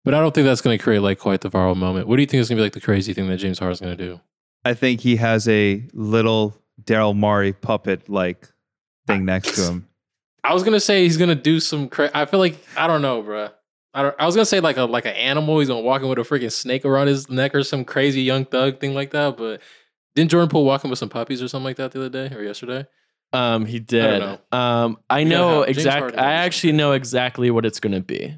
But 0.05 0.15
I 0.15 0.21
don't 0.21 0.35
think 0.35 0.45
that's 0.47 0.61
going 0.61 0.77
to 0.77 0.83
create 0.83 1.01
like 1.01 1.19
quite 1.19 1.41
the 1.41 1.51
viral 1.51 1.77
moment. 1.77 2.09
What 2.09 2.17
do 2.17 2.23
you 2.23 2.27
think 2.27 2.41
is 2.41 2.49
going 2.49 2.57
to 2.57 2.61
be 2.61 2.65
like 2.67 2.73
the 2.75 2.81
crazy 2.81 3.13
thing 3.15 3.27
that 3.29 3.39
James 3.39 3.59
Harden's 3.59 3.81
going 3.81 3.97
to 3.97 4.03
do? 4.05 4.21
I 4.65 4.75
think 4.75 5.01
he 5.01 5.17
has 5.17 5.47
a 5.49 5.87
little 5.93 6.57
Daryl 6.83 7.15
Morey 7.15 7.53
puppet 7.53 8.09
like 8.09 8.49
thing 9.07 9.25
next 9.25 9.55
to 9.57 9.61
him. 9.71 9.89
I 10.43 10.53
was 10.53 10.63
gonna 10.63 10.79
say 10.81 11.05
he's 11.05 11.17
gonna 11.17 11.35
do 11.35 11.59
some. 11.59 11.89
Cra- 11.89 12.11
I 12.13 12.27
feel 12.27 12.39
like 12.39 12.57
I 12.77 12.87
don't 12.87 13.01
know, 13.01 13.23
bro. 13.23 13.49
I 13.95 14.03
don't. 14.03 14.15
I 14.19 14.27
was 14.27 14.35
gonna 14.35 14.45
say 14.45 14.61
like 14.61 14.77
a 14.77 14.85
like 14.85 15.07
an 15.07 15.15
animal. 15.15 15.61
He's 15.61 15.69
gonna 15.69 15.81
walk 15.81 16.03
in 16.03 16.09
with 16.09 16.19
a 16.19 16.23
freaking 16.23 16.51
snake 16.53 16.85
around 16.85 17.07
his 17.07 17.31
neck 17.31 17.55
or 17.55 17.63
some 17.63 17.85
crazy 17.85 18.23
young 18.23 18.45
thug 18.45 18.81
thing 18.81 18.93
like 18.93 19.13
that. 19.13 19.37
But 19.37 19.61
didn't 20.17 20.31
Jordan 20.31 20.49
Poole 20.49 20.65
walk 20.65 20.83
in 20.85 20.91
with 20.91 20.99
some 20.99 21.09
puppies 21.09 21.41
or 21.43 21.49
something 21.49 21.65
like 21.65 21.77
that 21.77 21.93
the 21.93 22.01
other 22.01 22.09
day 22.29 22.35
or 22.35 22.43
yesterday? 22.43 22.87
Um, 23.33 23.67
he 23.67 23.79
did. 23.81 24.21
know. 24.21 24.39
Um, 24.57 24.99
I 25.09 25.25
know 25.25 25.59
have- 25.61 25.67
James 25.67 25.79
exact. 25.79 26.01
Harden 26.01 26.19
I 26.21 26.33
actually 26.33 26.73
know 26.73 26.93
exactly 26.93 27.51
what 27.51 27.65
it's 27.65 27.81
gonna 27.81 28.01
be. 28.01 28.37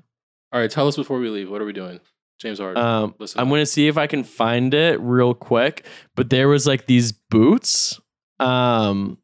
All 0.53 0.61
right, 0.61 0.71
tell 0.71 0.89
us 0.89 0.97
before 0.97 1.19
we 1.19 1.29
leave. 1.29 1.51
What 1.51 1.61
are 1.61 1.67
we 1.67 1.73
doing, 1.73 2.01
James 2.39 2.59
Harden? 2.59 2.83
Um, 2.83 3.15
Listen. 3.19 3.41
I'm 3.41 3.49
gonna 3.49 3.67
see 3.67 3.89
if 3.89 3.97
I 3.99 4.07
can 4.07 4.25
find 4.25 4.73
it 4.75 5.01
real 5.01 5.35
quick. 5.35 5.87
But 6.15 6.31
there 6.31 6.49
was 6.49 6.67
like 6.67 6.87
these 6.87 7.13
boots. 7.13 8.01
Um, 8.41 9.19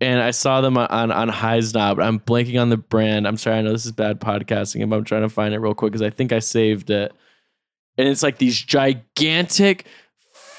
and 0.00 0.20
I 0.20 0.30
saw 0.30 0.60
them 0.60 0.76
on 0.78 1.12
on, 1.12 1.28
Heisnob. 1.28 2.02
I'm 2.02 2.20
blanking 2.20 2.60
on 2.60 2.70
the 2.70 2.76
brand. 2.76 3.26
I'm 3.26 3.36
sorry. 3.36 3.58
I 3.58 3.62
know 3.62 3.72
this 3.72 3.86
is 3.86 3.92
bad 3.92 4.20
podcasting, 4.20 4.88
but 4.88 4.96
I'm 4.96 5.04
trying 5.04 5.22
to 5.22 5.28
find 5.28 5.54
it 5.54 5.58
real 5.58 5.74
quick 5.74 5.92
because 5.92 6.02
I 6.02 6.10
think 6.10 6.32
I 6.32 6.38
saved 6.38 6.90
it. 6.90 7.12
And 7.98 8.08
it's 8.08 8.22
like 8.22 8.38
these 8.38 8.60
gigantic 8.60 9.86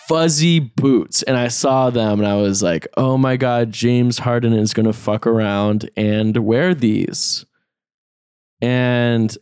fuzzy 0.08 0.60
boots 0.60 1.23
and 1.23 1.38
I 1.38 1.47
saw 1.47 1.89
them 1.89 2.19
and 2.19 2.27
I 2.27 2.36
was 2.36 2.62
like, 2.62 2.88
"Oh 2.97 3.17
my 3.17 3.38
god, 3.38 3.71
James 3.71 4.19
Harden 4.19 4.54
is 4.54 4.73
to 4.73 4.93
fuck 4.93 5.25
around 5.25 5.89
and 5.95 6.38
wear 6.38 6.75
these." 6.75 7.45
And 8.62 9.36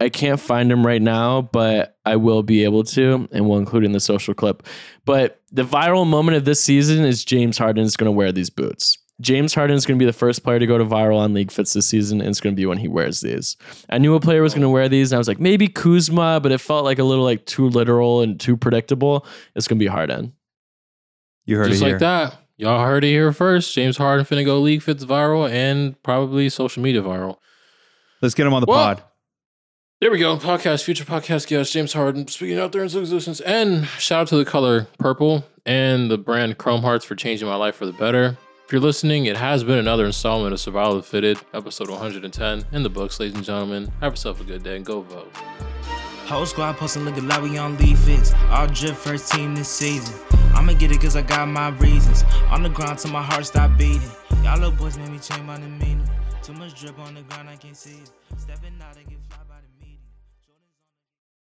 I 0.00 0.08
can't 0.08 0.40
find 0.40 0.70
them 0.70 0.86
right 0.86 1.02
now, 1.02 1.42
but 1.42 1.96
I 2.04 2.16
will 2.16 2.42
be 2.42 2.64
able 2.64 2.84
to 2.84 3.28
and 3.30 3.48
we'll 3.48 3.58
include 3.58 3.84
in 3.84 3.92
the 3.92 4.00
social 4.00 4.34
clip. 4.34 4.66
But 5.04 5.40
the 5.52 5.64
viral 5.64 6.06
moment 6.06 6.36
of 6.36 6.44
this 6.44 6.62
season 6.62 7.04
is 7.04 7.24
James 7.24 7.58
Harden 7.58 7.84
is 7.84 7.96
to 8.08 8.12
wear 8.12 8.32
these 8.32 8.50
boots. 8.50 8.98
James 9.20 9.52
Harden 9.52 9.76
is 9.76 9.84
going 9.84 9.98
to 9.98 10.02
be 10.02 10.06
the 10.06 10.12
first 10.16 10.44
player 10.44 10.58
to 10.60 10.66
go 10.66 10.78
to 10.78 10.84
viral 10.84 11.18
on 11.18 11.34
League 11.34 11.50
Fits 11.50 11.72
this 11.72 11.86
season, 11.86 12.20
and 12.20 12.30
it's 12.30 12.40
going 12.40 12.54
to 12.54 12.60
be 12.60 12.66
when 12.66 12.78
he 12.78 12.86
wears 12.86 13.20
these. 13.20 13.56
I 13.90 13.98
knew 13.98 14.14
a 14.14 14.20
player 14.20 14.42
was 14.42 14.54
going 14.54 14.62
to 14.62 14.68
wear 14.68 14.88
these, 14.88 15.10
and 15.10 15.16
I 15.16 15.18
was 15.18 15.26
like, 15.26 15.40
maybe 15.40 15.66
Kuzma, 15.66 16.38
but 16.40 16.52
it 16.52 16.58
felt 16.58 16.84
like 16.84 16.98
a 17.00 17.04
little 17.04 17.24
like 17.24 17.44
too 17.44 17.68
literal 17.68 18.20
and 18.20 18.38
too 18.38 18.56
predictable. 18.56 19.26
It's 19.56 19.66
going 19.66 19.78
to 19.78 19.82
be 19.84 19.88
Harden. 19.88 20.34
You 21.46 21.56
heard 21.56 21.66
it. 21.66 21.70
Just 21.70 21.82
it 21.82 21.84
like 21.86 21.90
here. 21.92 21.98
that. 21.98 22.38
Y'all 22.58 22.84
heard 22.84 23.04
it 23.04 23.08
here 23.08 23.32
first. 23.32 23.72
James 23.74 23.96
Harden 23.96 24.26
finna 24.26 24.44
go 24.44 24.60
league 24.60 24.82
fits 24.82 25.04
viral 25.04 25.50
and 25.50 26.00
probably 26.02 26.48
social 26.48 26.82
media 26.82 27.02
viral. 27.02 27.38
Let's 28.20 28.34
get 28.34 28.46
him 28.46 28.52
on 28.54 28.60
the 28.60 28.66
Well, 28.66 28.78
pod. 28.96 29.02
There 30.00 30.10
we 30.12 30.18
go. 30.18 30.36
Podcast, 30.36 30.84
future 30.84 31.04
podcast 31.04 31.48
guest, 31.48 31.72
James 31.72 31.92
Harden, 31.92 32.28
speaking 32.28 32.58
out 32.58 32.70
there 32.72 32.82
into 32.84 33.00
existence. 33.00 33.40
And 33.40 33.86
shout 33.86 34.22
out 34.22 34.28
to 34.28 34.36
the 34.36 34.44
color 34.44 34.86
purple 34.98 35.44
and 35.66 36.08
the 36.10 36.18
brand 36.18 36.58
Chrome 36.58 36.82
Hearts 36.82 37.04
for 37.04 37.16
changing 37.16 37.48
my 37.48 37.56
life 37.56 37.74
for 37.76 37.86
the 37.86 37.92
better. 37.92 38.36
If 38.68 38.72
you're 38.72 38.82
listening, 38.82 39.24
it 39.24 39.38
has 39.38 39.64
been 39.64 39.78
another 39.78 40.04
installment 40.04 40.52
of 40.52 40.60
Survival 40.60 40.98
of 40.98 41.06
Fitted, 41.06 41.38
episode 41.54 41.88
110 41.88 42.66
in 42.70 42.82
the 42.82 42.90
books, 42.90 43.18
ladies 43.18 43.34
and 43.34 43.42
gentlemen. 43.42 43.90
Have 44.02 44.12
yourself 44.12 44.42
a 44.42 44.44
good 44.44 44.62
day 44.62 44.76
and 44.76 44.84
go 44.84 45.00
vote. 45.00 45.34
Whole 46.26 46.44
squad 46.44 46.76
posting 46.76 47.06
looking 47.06 47.26
like 47.26 47.40
we 47.40 47.56
on 47.56 47.78
League 47.78 47.96
Fits. 47.96 48.34
All 48.50 48.66
drip 48.66 48.94
first 48.94 49.32
team 49.32 49.54
this 49.54 49.70
season. 49.70 50.14
I'ma 50.54 50.74
get 50.74 50.92
it 50.92 51.00
cause 51.00 51.16
I 51.16 51.22
got 51.22 51.48
my 51.48 51.70
reasons. 51.78 52.24
On 52.50 52.62
the 52.62 52.68
ground 52.68 52.98
till 52.98 53.10
my 53.10 53.22
heart 53.22 53.46
stop 53.46 53.78
beating. 53.78 54.02
Y'all 54.44 54.58
little 54.58 54.72
boys 54.72 54.98
made 54.98 55.08
me 55.08 55.18
change 55.18 55.44
my 55.44 55.56
demeanor. 55.56 56.04
Too 56.42 56.52
much 56.52 56.78
drip 56.78 56.98
on 56.98 57.14
the 57.14 57.22
ground, 57.22 57.48
I 57.48 57.56
can't 57.56 57.74
see 57.74 57.92
it. 57.92 58.10
Stepping 58.36 58.74
out 58.82 58.98
and 58.98 59.08
get 59.08 59.18
fly. 59.30 59.47